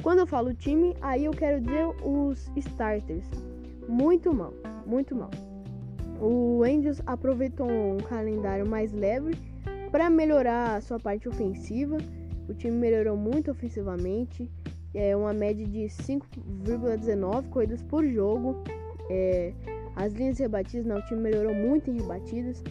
Quando 0.02 0.20
eu 0.20 0.26
falo 0.26 0.54
time, 0.54 0.96
aí 1.00 1.24
eu 1.24 1.32
quero 1.32 1.60
dizer 1.60 1.86
os 2.04 2.50
starters. 2.56 3.26
Muito 3.88 4.32
mal, 4.32 4.52
muito 4.86 5.14
mal. 5.14 5.30
O 6.20 6.62
Angels 6.64 7.00
aproveitou 7.07 7.68
um 7.68 7.98
calendário 7.98 8.66
mais 8.66 8.92
leve 8.92 9.35
para 9.90 10.11
melhorar 10.11 10.76
a 10.76 10.81
sua 10.81 10.98
parte 10.98 11.28
ofensiva 11.28 11.98
o 12.48 12.54
time 12.54 12.76
melhorou 12.76 13.16
muito 13.16 13.50
ofensivamente, 13.50 14.50
é 14.94 15.14
uma 15.14 15.35
média 15.35 15.66
de 15.66 15.81
5,19 15.81 17.50
corridas 17.50 17.83
por 17.83 18.04
jogo. 18.07 18.57
É, 19.11 19.52
as 19.94 20.14
linhas 20.14 20.38
rebatidas, 20.38 20.87
não, 20.87 20.96
o 20.96 21.02
time 21.02 21.20
melhorou 21.20 21.54
muito 21.54 21.90
em 21.90 22.00
rebatidas, 22.00 22.64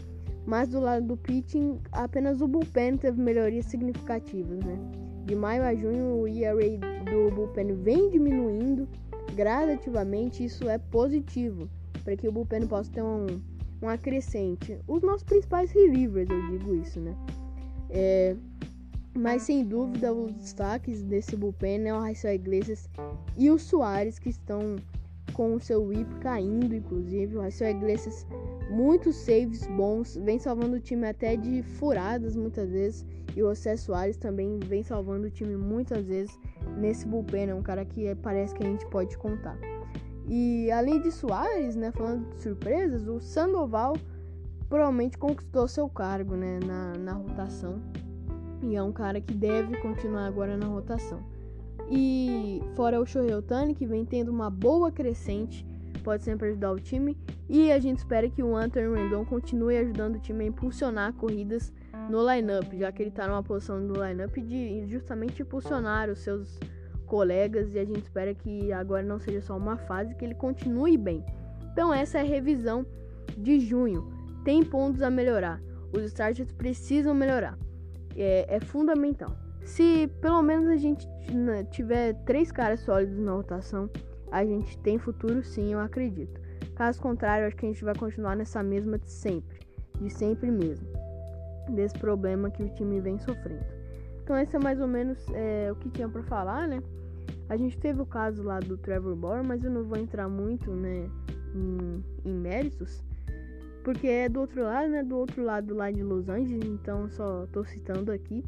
mas 0.47 0.69
do 0.69 0.79
lado 0.79 1.05
do 1.05 1.15
pitching, 1.15 1.79
apenas 1.91 2.41
o 2.41 2.47
bullpen 2.47 2.97
teve 2.97 3.21
melhorias 3.21 3.65
significativas, 3.65 4.59
né? 4.63 4.79
De 5.25 5.35
maio 5.35 5.63
a 5.63 5.75
junho, 5.75 6.21
o 6.21 6.27
ERA 6.27 6.79
do 7.05 7.35
bullpen 7.35 7.75
vem 7.75 8.09
diminuindo 8.09 8.87
gradativamente, 9.35 10.43
isso 10.43 10.67
é 10.67 10.79
positivo, 10.79 11.69
para 12.07 12.15
que 12.15 12.25
o 12.25 12.31
bullpen 12.31 12.65
possa 12.67 12.89
ter 12.89 13.03
um, 13.03 13.25
um 13.81 13.89
acrescente. 13.89 14.79
Os 14.87 15.01
nossos 15.01 15.23
principais 15.23 15.69
relievers, 15.71 16.29
eu 16.29 16.51
digo 16.51 16.73
isso, 16.73 17.01
né? 17.01 17.13
É, 17.89 18.33
mas 19.13 19.41
sem 19.41 19.65
dúvida 19.65 20.13
os 20.13 20.31
destaques 20.31 21.03
desse 21.03 21.35
bullpen 21.35 21.85
é 21.85 21.93
o 21.93 21.99
Raíssa 21.99 22.33
Iglesias 22.33 22.89
e 23.35 23.51
o 23.51 23.59
Soares 23.59 24.19
que 24.19 24.29
estão 24.29 24.77
com 25.33 25.55
o 25.55 25.59
seu 25.59 25.83
whip 25.83 26.09
caindo, 26.21 26.73
inclusive. 26.73 27.35
O 27.35 27.41
Raíssa 27.41 27.69
Iglesias, 27.69 28.25
muitos 28.69 29.17
saves 29.17 29.67
bons, 29.75 30.15
vem 30.15 30.39
salvando 30.39 30.77
o 30.77 30.79
time 30.79 31.09
até 31.09 31.35
de 31.35 31.61
furadas 31.61 32.37
muitas 32.37 32.71
vezes. 32.71 33.05
E 33.35 33.43
o 33.43 33.53
José 33.53 33.75
Soares 33.75 34.15
também 34.15 34.57
vem 34.59 34.81
salvando 34.81 35.27
o 35.27 35.29
time 35.29 35.57
muitas 35.57 36.05
vezes 36.05 36.39
nesse 36.77 37.05
bullpen. 37.05 37.49
É 37.49 37.53
um 37.53 37.61
cara 37.61 37.83
que 37.83 38.15
parece 38.15 38.55
que 38.55 38.63
a 38.63 38.65
gente 38.65 38.85
pode 38.85 39.17
contar. 39.17 39.59
E 40.27 40.69
além 40.71 41.01
de 41.01 41.11
Soares, 41.11 41.75
né, 41.75 41.91
falando 41.91 42.29
de 42.29 42.39
surpresas, 42.41 43.07
o 43.07 43.19
Sandoval 43.19 43.95
provavelmente 44.67 45.17
conquistou 45.17 45.67
seu 45.67 45.87
cargo 45.87 46.35
né, 46.35 46.59
na, 46.65 46.93
na 46.97 47.13
rotação 47.13 47.81
e 48.61 48.75
é 48.75 48.83
um 48.83 48.91
cara 48.91 49.21
que 49.21 49.33
deve 49.33 49.77
continuar 49.77 50.25
agora 50.25 50.57
na 50.57 50.65
rotação. 50.65 51.23
E 51.89 52.61
fora 52.75 52.99
o 52.99 53.05
Shohei 53.05 53.31
que 53.75 53.85
vem 53.85 54.03
tendo 54.03 54.29
uma 54.29 54.49
boa 54.49 54.91
crescente, 54.91 55.65
pode 56.03 56.23
sempre 56.23 56.49
ajudar 56.49 56.71
o 56.71 56.79
time. 56.79 57.17
E 57.47 57.71
a 57.71 57.79
gente 57.79 57.99
espera 57.99 58.29
que 58.29 58.43
o 58.43 58.55
Anthony 58.55 58.93
Rendon 58.93 59.23
continue 59.25 59.77
ajudando 59.77 60.15
o 60.15 60.19
time 60.19 60.43
a 60.43 60.47
impulsionar 60.47 61.13
corridas 61.13 61.71
no 62.09 62.29
lineup, 62.29 62.73
já 62.73 62.91
que 62.91 63.03
ele 63.03 63.09
está 63.09 63.27
numa 63.27 63.43
posição 63.43 63.79
no 63.79 64.03
lineup 64.03 64.35
de 64.35 64.85
justamente 64.87 65.41
impulsionar 65.41 66.09
os 66.09 66.19
seus 66.19 66.59
colegas. 67.07 67.73
E 67.73 67.79
a 67.79 67.85
gente 67.85 68.03
espera 68.03 68.35
que 68.35 68.71
agora 68.71 69.01
não 69.01 69.19
seja 69.19 69.41
só 69.41 69.57
uma 69.57 69.77
fase, 69.77 70.13
que 70.13 70.23
ele 70.23 70.35
continue 70.35 70.97
bem. 70.97 71.25
Então 71.71 71.91
essa 71.91 72.19
é 72.19 72.21
a 72.21 72.25
revisão 72.25 72.85
de 73.35 73.59
junho. 73.59 74.07
Tem 74.45 74.63
pontos 74.63 75.01
a 75.01 75.09
melhorar. 75.09 75.59
Os 75.91 76.03
starters 76.03 76.51
precisam 76.51 77.15
melhorar 77.15 77.57
é, 78.17 78.55
é 78.55 78.59
fundamental. 78.59 79.37
Se 79.63 80.09
pelo 80.21 80.41
menos 80.41 80.67
a 80.67 80.77
gente 80.77 81.07
né, 81.31 81.63
tiver 81.65 82.13
três 82.25 82.51
caras 82.51 82.79
sólidos 82.79 83.19
na 83.19 83.33
rotação, 83.33 83.89
a 84.31 84.43
gente 84.43 84.77
tem 84.79 84.97
futuro 84.97 85.43
sim, 85.43 85.73
eu 85.73 85.79
acredito. 85.79 86.41
Caso 86.75 87.01
contrário, 87.01 87.47
acho 87.47 87.55
que 87.55 87.65
a 87.65 87.69
gente 87.69 87.83
vai 87.83 87.95
continuar 87.95 88.35
nessa 88.35 88.61
mesma 88.63 88.97
de 88.97 89.09
sempre, 89.09 89.59
de 89.99 90.09
sempre 90.09 90.49
mesmo, 90.51 90.87
desse 91.69 91.97
problema 91.97 92.49
que 92.49 92.63
o 92.63 92.69
time 92.69 92.99
vem 92.99 93.17
sofrendo. 93.19 93.76
Então 94.27 94.37
esse 94.37 94.57
é 94.57 94.59
mais 94.59 94.81
ou 94.81 94.89
menos 94.89 95.17
é, 95.33 95.71
o 95.71 95.75
que 95.77 95.89
tinha 95.89 96.09
para 96.09 96.21
falar, 96.21 96.67
né? 96.67 96.83
A 97.47 97.55
gente 97.55 97.77
teve 97.77 98.01
o 98.01 98.05
caso 98.05 98.43
lá 98.43 98.59
do 98.59 98.77
Trevor 98.77 99.15
Bauer, 99.15 99.41
mas 99.41 99.63
eu 99.63 99.71
não 99.71 99.85
vou 99.85 99.97
entrar 99.97 100.27
muito, 100.27 100.69
né, 100.69 101.09
em, 101.55 102.03
em 102.29 102.33
méritos, 102.33 103.01
porque 103.85 104.05
é 104.05 104.27
do 104.27 104.41
outro 104.41 104.63
lado, 104.63 104.89
né? 104.89 105.01
Do 105.01 105.15
outro 105.15 105.41
lado 105.41 105.73
lá 105.73 105.89
de 105.89 106.03
Los 106.03 106.27
Angeles, 106.27 106.65
então 106.65 107.09
só 107.09 107.47
tô 107.53 107.63
citando 107.63 108.11
aqui. 108.11 108.43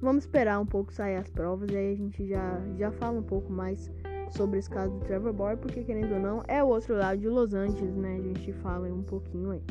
Vamos 0.00 0.22
esperar 0.22 0.60
um 0.60 0.66
pouco 0.66 0.92
sair 0.92 1.16
as 1.16 1.28
provas 1.28 1.68
e 1.68 1.76
aí 1.76 1.92
a 1.94 1.96
gente 1.96 2.28
já, 2.28 2.62
já 2.78 2.92
fala 2.92 3.18
um 3.18 3.24
pouco 3.24 3.52
mais 3.52 3.90
sobre 4.30 4.60
esse 4.60 4.70
caso 4.70 4.92
do 4.92 5.00
Trevor 5.00 5.32
Boy, 5.32 5.56
porque 5.56 5.82
querendo 5.82 6.14
ou 6.14 6.20
não, 6.20 6.44
é 6.46 6.62
o 6.62 6.68
outro 6.68 6.94
lado 6.94 7.18
de 7.18 7.28
Los 7.28 7.54
Angeles, 7.54 7.96
né? 7.96 8.18
A 8.18 8.22
gente 8.22 8.52
fala 8.52 8.86
um 8.86 9.02
pouquinho 9.02 9.50
aí. 9.50 9.62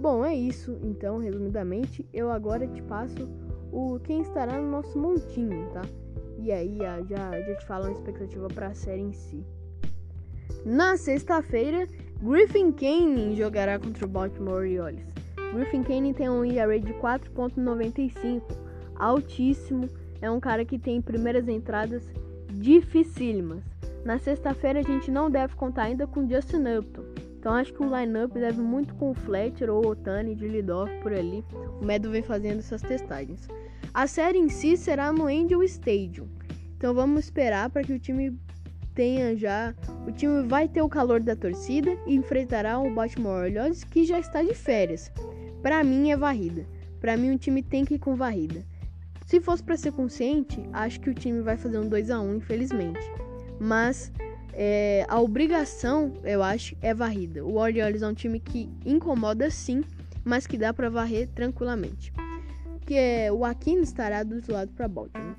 Bom, 0.00 0.24
é 0.24 0.34
isso. 0.34 0.76
Então, 0.82 1.18
resumidamente, 1.18 2.04
eu 2.12 2.32
agora 2.32 2.66
te 2.66 2.82
passo 2.82 3.28
o 3.72 3.98
quem 4.00 4.20
estará 4.20 4.58
no 4.58 4.70
nosso 4.70 4.96
montinho, 4.98 5.68
tá? 5.72 5.82
E 6.38 6.52
aí 6.52 6.76
já, 6.76 7.00
já 7.02 7.56
te 7.56 7.66
falo 7.66 7.86
uma 7.86 7.92
expectativa 7.92 8.46
para 8.48 8.68
a 8.68 8.74
série 8.74 9.00
em 9.00 9.12
si. 9.12 9.42
Na 10.64 10.96
sexta-feira, 10.96 11.88
Griffin 12.20 12.70
Kane 12.70 13.34
jogará 13.34 13.78
contra 13.78 14.04
o 14.04 14.08
Baltimore 14.08 14.54
Orioles. 14.54 15.06
Griffin 15.54 15.82
Kane 15.82 16.14
tem 16.14 16.28
um 16.28 16.44
ERA 16.44 16.78
de 16.78 16.92
4.95, 16.94 18.42
altíssimo. 18.94 19.88
É 20.20 20.30
um 20.30 20.38
cara 20.38 20.64
que 20.64 20.78
tem 20.78 21.00
primeiras 21.00 21.48
entradas 21.48 22.04
dificílimas. 22.52 23.62
Na 24.04 24.18
sexta-feira 24.18 24.80
a 24.80 24.82
gente 24.82 25.10
não 25.10 25.30
deve 25.30 25.54
contar 25.56 25.84
ainda 25.84 26.06
com 26.06 26.28
Justin 26.28 26.64
Upton. 26.78 27.21
Então 27.42 27.54
acho 27.54 27.74
que 27.74 27.82
o 27.82 27.98
lineup 27.98 28.32
deve 28.34 28.60
muito 28.60 28.94
com 28.94 29.10
o 29.10 29.14
Fletcher 29.14 29.68
ou 29.68 29.84
Otani 29.84 30.32
de 30.32 30.46
Lidorf 30.46 30.96
por 31.02 31.12
ali. 31.12 31.44
O 31.80 31.84
Medo 31.84 32.08
vem 32.08 32.22
fazendo 32.22 32.60
essas 32.60 32.80
testagens. 32.80 33.48
A 33.92 34.06
série 34.06 34.38
em 34.38 34.48
si 34.48 34.76
será 34.76 35.12
no 35.12 35.26
Angel 35.26 35.60
Stadium. 35.64 36.28
Então 36.76 36.94
vamos 36.94 37.24
esperar 37.24 37.68
para 37.68 37.82
que 37.82 37.92
o 37.92 37.98
time 37.98 38.38
tenha 38.94 39.34
já. 39.34 39.74
O 40.06 40.12
time 40.12 40.46
vai 40.46 40.68
ter 40.68 40.82
o 40.82 40.88
calor 40.88 41.18
da 41.18 41.34
torcida 41.34 41.98
e 42.06 42.14
enfrentará 42.14 42.78
o 42.78 42.94
Baltimore 42.94 43.42
Orioles 43.42 43.82
que 43.82 44.04
já 44.04 44.20
está 44.20 44.40
de 44.40 44.54
férias. 44.54 45.10
Para 45.60 45.82
mim 45.82 46.12
é 46.12 46.16
varrida. 46.16 46.64
Para 47.00 47.16
mim 47.16 47.34
o 47.34 47.38
time 47.38 47.60
tem 47.60 47.84
que 47.84 47.94
ir 47.94 47.98
com 47.98 48.14
varrida. 48.14 48.64
Se 49.26 49.40
fosse 49.40 49.64
para 49.64 49.76
ser 49.76 49.90
consciente, 49.90 50.62
acho 50.72 51.00
que 51.00 51.10
o 51.10 51.14
time 51.14 51.40
vai 51.40 51.56
fazer 51.56 51.78
um 51.80 51.88
2 51.88 52.08
a 52.08 52.20
1 52.20 52.36
infelizmente. 52.36 53.00
Mas 53.58 54.12
é, 54.52 55.06
a 55.08 55.20
obrigação, 55.20 56.12
eu 56.24 56.42
acho, 56.42 56.76
é 56.80 56.92
varrida. 56.92 57.44
O 57.44 57.56
Orioles 57.56 58.02
é 58.02 58.08
um 58.08 58.14
time 58.14 58.38
que 58.38 58.68
incomoda 58.84 59.50
sim, 59.50 59.82
mas 60.24 60.46
que 60.46 60.58
dá 60.58 60.72
para 60.72 60.90
varrer 60.90 61.28
tranquilamente. 61.28 62.12
Que 62.86 62.94
é, 62.94 63.32
o 63.32 63.44
Aquino 63.44 63.82
estará 63.82 64.22
do 64.22 64.36
outro 64.36 64.52
lado 64.52 64.72
para 64.72 64.88
Baltimore. 64.88 65.36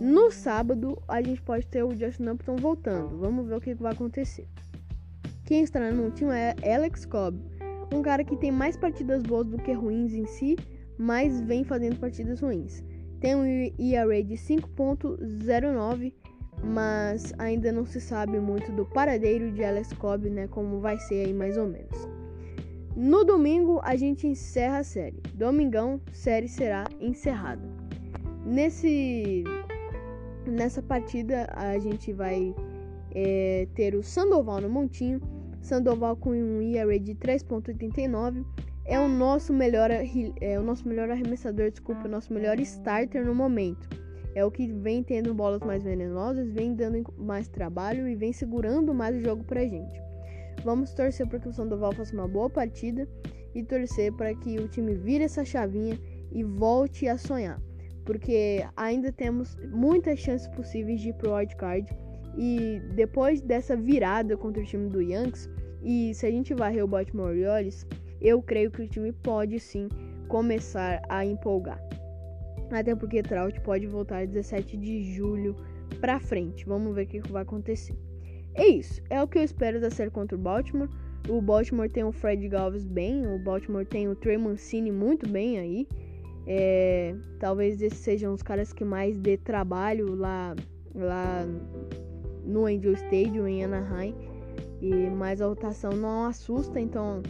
No 0.00 0.30
sábado, 0.30 1.00
a 1.06 1.20
gente 1.20 1.42
pode 1.42 1.66
ter 1.66 1.82
o 1.82 1.94
Justin 1.94 2.28
Upton 2.28 2.56
voltando. 2.56 3.18
Vamos 3.18 3.46
ver 3.46 3.56
o 3.56 3.60
que 3.60 3.74
vai 3.74 3.92
acontecer. 3.92 4.46
Quem 5.44 5.62
estará 5.62 5.90
no 5.90 6.10
time 6.10 6.32
é 6.32 6.54
Alex 6.74 7.04
Cobb, 7.04 7.38
um 7.92 8.02
cara 8.02 8.22
que 8.22 8.36
tem 8.36 8.52
mais 8.52 8.76
partidas 8.76 9.22
boas 9.22 9.46
do 9.46 9.58
que 9.58 9.72
ruins 9.72 10.14
em 10.14 10.24
si, 10.26 10.56
mas 10.96 11.40
vem 11.40 11.64
fazendo 11.64 11.98
partidas 11.98 12.40
ruins. 12.40 12.84
Tem 13.20 13.34
um 13.34 13.44
ERA 13.44 14.22
de 14.22 14.34
5.09, 14.34 16.14
mas 16.62 17.32
ainda 17.38 17.72
não 17.72 17.84
se 17.84 18.00
sabe 18.00 18.38
muito 18.38 18.70
do 18.72 18.84
paradeiro 18.84 19.50
de 19.50 19.64
Alex 19.64 19.92
Cobb, 19.94 20.28
né, 20.28 20.46
como 20.48 20.80
vai 20.80 20.98
ser 20.98 21.26
aí 21.26 21.32
mais 21.32 21.56
ou 21.56 21.66
menos. 21.66 22.08
No 22.96 23.24
domingo 23.24 23.80
a 23.82 23.96
gente 23.96 24.26
encerra 24.26 24.78
a 24.78 24.84
série. 24.84 25.20
Domingão, 25.34 26.00
série 26.12 26.48
será 26.48 26.84
encerrada. 27.00 27.62
Nesse 28.44 29.44
nessa 30.46 30.82
partida 30.82 31.46
a 31.54 31.78
gente 31.78 32.12
vai 32.12 32.54
é, 33.14 33.68
ter 33.74 33.94
o 33.94 34.02
Sandoval 34.02 34.60
no 34.60 34.68
montinho 34.68 35.20
Sandoval 35.60 36.16
com 36.16 36.30
um 36.30 36.62
ERA 36.62 36.98
de 36.98 37.14
3.89 37.14 38.44
é 38.84 38.98
o 38.98 39.06
nosso 39.06 39.52
melhor 39.52 39.90
é 39.90 40.58
o 40.58 40.62
nosso 40.62 40.88
melhor 40.88 41.10
arremessador, 41.10 41.70
desculpa, 41.70 42.06
o 42.06 42.10
nosso 42.10 42.32
melhor 42.32 42.58
starter 42.60 43.24
no 43.24 43.34
momento. 43.34 43.88
É 44.34 44.44
o 44.44 44.50
que 44.50 44.72
vem 44.72 45.02
tendo 45.02 45.34
bolas 45.34 45.60
mais 45.60 45.82
venenosas, 45.82 46.52
vem 46.52 46.74
dando 46.74 47.02
mais 47.18 47.48
trabalho 47.48 48.08
e 48.08 48.14
vem 48.14 48.32
segurando 48.32 48.94
mais 48.94 49.16
o 49.16 49.20
jogo 49.20 49.44
pra 49.44 49.66
gente. 49.66 50.00
Vamos 50.64 50.92
torcer 50.92 51.26
para 51.26 51.38
que 51.38 51.48
o 51.48 51.52
Sandoval 51.52 51.92
faça 51.92 52.14
uma 52.14 52.28
boa 52.28 52.48
partida 52.48 53.08
e 53.54 53.64
torcer 53.64 54.12
para 54.12 54.34
que 54.34 54.58
o 54.58 54.68
time 54.68 54.94
vire 54.94 55.24
essa 55.24 55.44
chavinha 55.44 55.98
e 56.30 56.44
volte 56.44 57.08
a 57.08 57.18
sonhar, 57.18 57.60
porque 58.04 58.64
ainda 58.76 59.10
temos 59.10 59.56
muitas 59.72 60.18
chances 60.18 60.46
possíveis 60.48 61.00
de 61.00 61.08
ir 61.08 61.14
pro 61.14 61.34
wildcard 61.34 61.92
e 62.36 62.80
depois 62.94 63.40
dessa 63.40 63.76
virada 63.76 64.36
contra 64.36 64.62
o 64.62 64.66
time 64.66 64.88
do 64.88 65.02
Yankees, 65.02 65.48
e 65.82 66.14
se 66.14 66.26
a 66.26 66.30
gente 66.30 66.54
varrer 66.54 66.84
o 66.84 66.88
Baltimore 66.88 67.30
Orioles, 67.30 67.86
eu 68.20 68.40
creio 68.42 68.70
que 68.70 68.82
o 68.82 68.88
time 68.88 69.12
pode 69.12 69.58
sim 69.58 69.88
começar 70.28 71.02
a 71.08 71.24
empolgar. 71.24 71.80
Até 72.70 72.94
porque 72.94 73.22
Trout 73.22 73.60
pode 73.60 73.86
voltar 73.86 74.26
17 74.26 74.76
de 74.76 75.14
julho 75.14 75.56
pra 76.00 76.20
frente. 76.20 76.64
Vamos 76.64 76.94
ver 76.94 77.04
o 77.04 77.06
que 77.06 77.20
vai 77.32 77.42
acontecer. 77.42 77.96
É 78.54 78.66
isso. 78.66 79.02
É 79.10 79.22
o 79.22 79.28
que 79.28 79.38
eu 79.38 79.42
espero 79.42 79.80
da 79.80 79.90
série 79.90 80.10
contra 80.10 80.36
o 80.36 80.40
Baltimore. 80.40 80.88
O 81.28 81.40
Baltimore 81.40 81.88
tem 81.88 82.04
o 82.04 82.12
Fred 82.12 82.48
Galvez 82.48 82.86
bem. 82.86 83.26
O 83.26 83.38
Baltimore 83.38 83.84
tem 83.84 84.08
o 84.08 84.14
Trey 84.14 84.38
Mancini 84.38 84.90
muito 84.90 85.28
bem 85.28 85.58
aí. 85.58 85.88
É, 86.46 87.14
talvez 87.38 87.80
esses 87.82 87.98
sejam 87.98 88.32
os 88.32 88.42
caras 88.42 88.72
que 88.72 88.84
mais 88.84 89.18
dê 89.18 89.36
trabalho 89.36 90.14
lá, 90.14 90.56
lá 90.94 91.46
no 92.44 92.66
Angel 92.66 92.92
Stadium 92.92 93.46
em 93.46 93.64
Anaheim. 93.64 94.14
E 94.80 94.92
mais 95.10 95.42
a 95.42 95.46
rotação 95.46 95.92
não 95.92 96.24
assusta, 96.24 96.80
então 96.80 97.22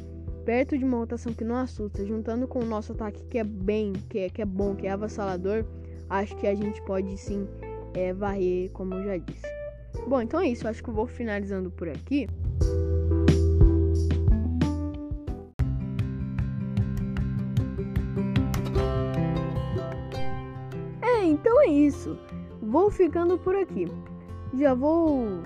perto 0.51 0.77
de 0.77 0.85
uma 0.85 0.97
rotação 0.97 1.33
que 1.33 1.45
não 1.45 1.55
assusta, 1.55 2.05
juntando 2.05 2.49
com 2.49 2.59
o 2.59 2.65
nosso 2.65 2.91
ataque 2.91 3.23
que 3.27 3.39
é 3.39 3.45
bem, 3.45 3.93
que 4.09 4.19
é, 4.19 4.29
que 4.29 4.43
é 4.43 4.45
bom, 4.45 4.75
que 4.75 4.85
é 4.85 4.91
avassalador, 4.91 5.65
acho 6.09 6.35
que 6.39 6.47
a 6.49 6.55
gente 6.57 6.83
pode 6.83 7.17
sim 7.19 7.47
é, 7.95 8.13
varrer, 8.13 8.69
como 8.73 8.95
eu 8.95 9.05
já 9.05 9.17
disse. 9.17 9.47
Bom, 10.09 10.21
então 10.21 10.41
é 10.41 10.49
isso. 10.49 10.67
Acho 10.67 10.83
que 10.83 10.91
eu 10.91 10.95
vou 10.95 11.07
finalizando 11.07 11.71
por 11.71 11.89
aqui. 11.89 12.27
É, 21.01 21.25
então 21.27 21.61
é 21.61 21.69
isso. 21.69 22.19
Vou 22.61 22.91
ficando 22.91 23.39
por 23.39 23.55
aqui. 23.55 23.87
Já 24.59 24.75
vou 24.75 25.45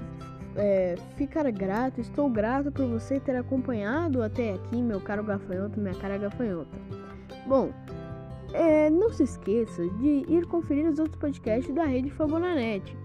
é, 0.56 0.96
ficar 1.16 1.50
grato, 1.50 2.00
estou 2.00 2.28
grato 2.28 2.70
por 2.70 2.86
você 2.86 3.18
ter 3.20 3.36
acompanhado 3.36 4.22
até 4.22 4.54
aqui, 4.54 4.80
meu 4.80 5.00
caro 5.00 5.24
gafanhoto, 5.24 5.80
minha 5.80 5.94
cara 5.94 6.16
gafanhota. 6.18 6.76
Bom, 7.46 7.70
é, 8.52 8.88
não 8.88 9.10
se 9.10 9.24
esqueça 9.24 9.86
de 9.98 10.24
ir 10.28 10.46
conferir 10.46 10.88
os 10.88 10.98
outros 10.98 11.16
podcasts 11.16 11.74
da 11.74 11.84
rede 11.84 12.10
Fabonanet, 12.10 12.96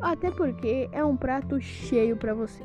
até 0.00 0.30
porque 0.30 0.88
é 0.92 1.04
um 1.04 1.16
prato 1.16 1.60
cheio 1.60 2.16
para 2.16 2.34
você. 2.34 2.62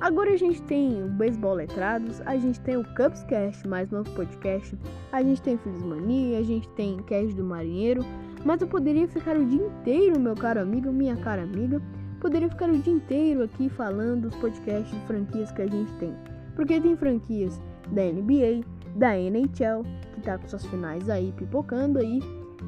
Agora 0.00 0.30
a 0.30 0.36
gente 0.36 0.62
tem 0.62 1.02
o 1.02 1.08
Beisebol 1.08 1.54
Letrados, 1.54 2.20
a 2.26 2.36
gente 2.36 2.60
tem 2.60 2.76
o 2.76 2.84
Cupscast, 2.94 3.66
mais 3.66 3.90
novo 3.90 4.10
podcast, 4.10 4.78
a 5.10 5.22
gente 5.22 5.40
tem 5.40 5.56
Felizmania, 5.56 6.38
a 6.38 6.42
gente 6.42 6.68
tem 6.70 6.98
Cast 6.98 7.34
do 7.34 7.42
Marinheiro, 7.42 8.04
mas 8.44 8.60
eu 8.60 8.68
poderia 8.68 9.08
ficar 9.08 9.38
o 9.38 9.44
dia 9.44 9.66
inteiro, 9.66 10.20
meu 10.20 10.34
caro 10.34 10.60
amigo, 10.60 10.92
minha 10.92 11.16
cara 11.16 11.42
amiga, 11.42 11.80
Poderia 12.20 12.48
ficar 12.48 12.68
o 12.68 12.78
dia 12.78 12.92
inteiro 12.92 13.42
aqui 13.42 13.68
falando 13.68 14.22
dos 14.22 14.36
podcasts 14.36 14.90
de 14.90 15.06
franquias 15.06 15.52
que 15.52 15.62
a 15.62 15.66
gente 15.66 15.92
tem. 15.94 16.14
Porque 16.54 16.80
tem 16.80 16.96
franquias 16.96 17.60
da 17.92 18.02
NBA, 18.02 18.64
da 18.94 19.18
NHL, 19.18 19.82
que 20.14 20.20
tá 20.22 20.38
com 20.38 20.48
suas 20.48 20.64
finais 20.66 21.08
aí 21.10 21.32
pipocando 21.36 21.98
aí. 21.98 22.20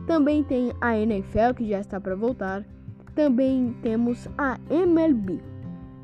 Também 0.06 0.44
tem 0.44 0.72
a 0.80 0.96
NFL 0.96 1.54
que 1.56 1.68
já 1.68 1.80
está 1.80 2.00
para 2.00 2.14
voltar. 2.14 2.64
Também 3.14 3.74
temos 3.82 4.28
a 4.36 4.58
MLB. 4.70 5.40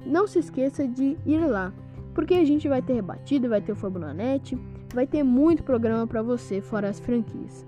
Não 0.06 0.26
se 0.26 0.38
esqueça 0.38 0.86
de 0.86 1.16
ir 1.24 1.46
lá, 1.46 1.72
porque 2.14 2.34
a 2.34 2.44
gente 2.44 2.68
vai 2.68 2.82
ter 2.82 2.94
rebatido, 2.94 3.48
vai 3.48 3.60
ter 3.60 3.72
o 3.72 3.76
Fabulanete, 3.76 4.58
vai 4.92 5.06
ter 5.06 5.22
muito 5.22 5.62
programa 5.62 6.06
para 6.06 6.22
você 6.22 6.60
fora 6.60 6.88
as 6.88 7.00
franquias. 7.00 7.66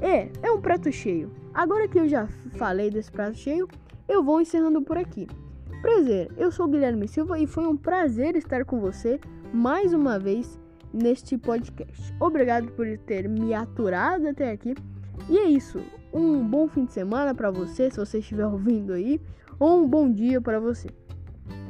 É, 0.00 0.28
é 0.42 0.50
um 0.50 0.60
prato 0.60 0.90
cheio. 0.90 1.30
Agora 1.54 1.86
que 1.86 1.98
eu 1.98 2.08
já 2.08 2.26
falei 2.56 2.90
desse 2.90 3.10
prato 3.10 3.36
cheio, 3.36 3.68
eu 4.12 4.22
vou 4.22 4.40
encerrando 4.40 4.82
por 4.82 4.98
aqui. 4.98 5.26
Prazer, 5.80 6.30
eu 6.36 6.52
sou 6.52 6.68
Guilherme 6.68 7.08
Silva 7.08 7.38
e 7.38 7.46
foi 7.46 7.66
um 7.66 7.76
prazer 7.76 8.36
estar 8.36 8.64
com 8.64 8.78
você 8.78 9.18
mais 9.52 9.94
uma 9.94 10.18
vez 10.18 10.60
neste 10.92 11.38
podcast. 11.38 12.14
Obrigado 12.20 12.70
por 12.72 12.86
ter 12.98 13.26
me 13.26 13.54
aturado 13.54 14.28
até 14.28 14.50
aqui. 14.50 14.74
E 15.30 15.38
é 15.38 15.44
isso. 15.44 15.80
Um 16.12 16.46
bom 16.46 16.68
fim 16.68 16.84
de 16.84 16.92
semana 16.92 17.34
para 17.34 17.50
você, 17.50 17.90
se 17.90 17.96
você 17.96 18.18
estiver 18.18 18.46
ouvindo 18.46 18.92
aí, 18.92 19.18
ou 19.58 19.82
um 19.82 19.88
bom 19.88 20.10
dia 20.10 20.40
para 20.40 20.60
você. 20.60 20.88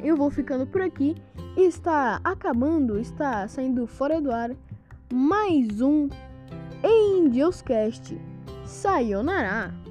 Eu 0.02 0.16
vou 0.16 0.28
ficando 0.28 0.66
por 0.66 0.82
aqui. 0.82 1.14
Está 1.56 2.20
acabando, 2.24 2.98
está 2.98 3.46
saindo 3.46 3.86
fora 3.86 4.20
do 4.20 4.32
ar 4.32 4.50
mais 5.12 5.80
um 5.80 6.08
Angelscast. 6.82 8.18
Sayonara! 8.64 9.81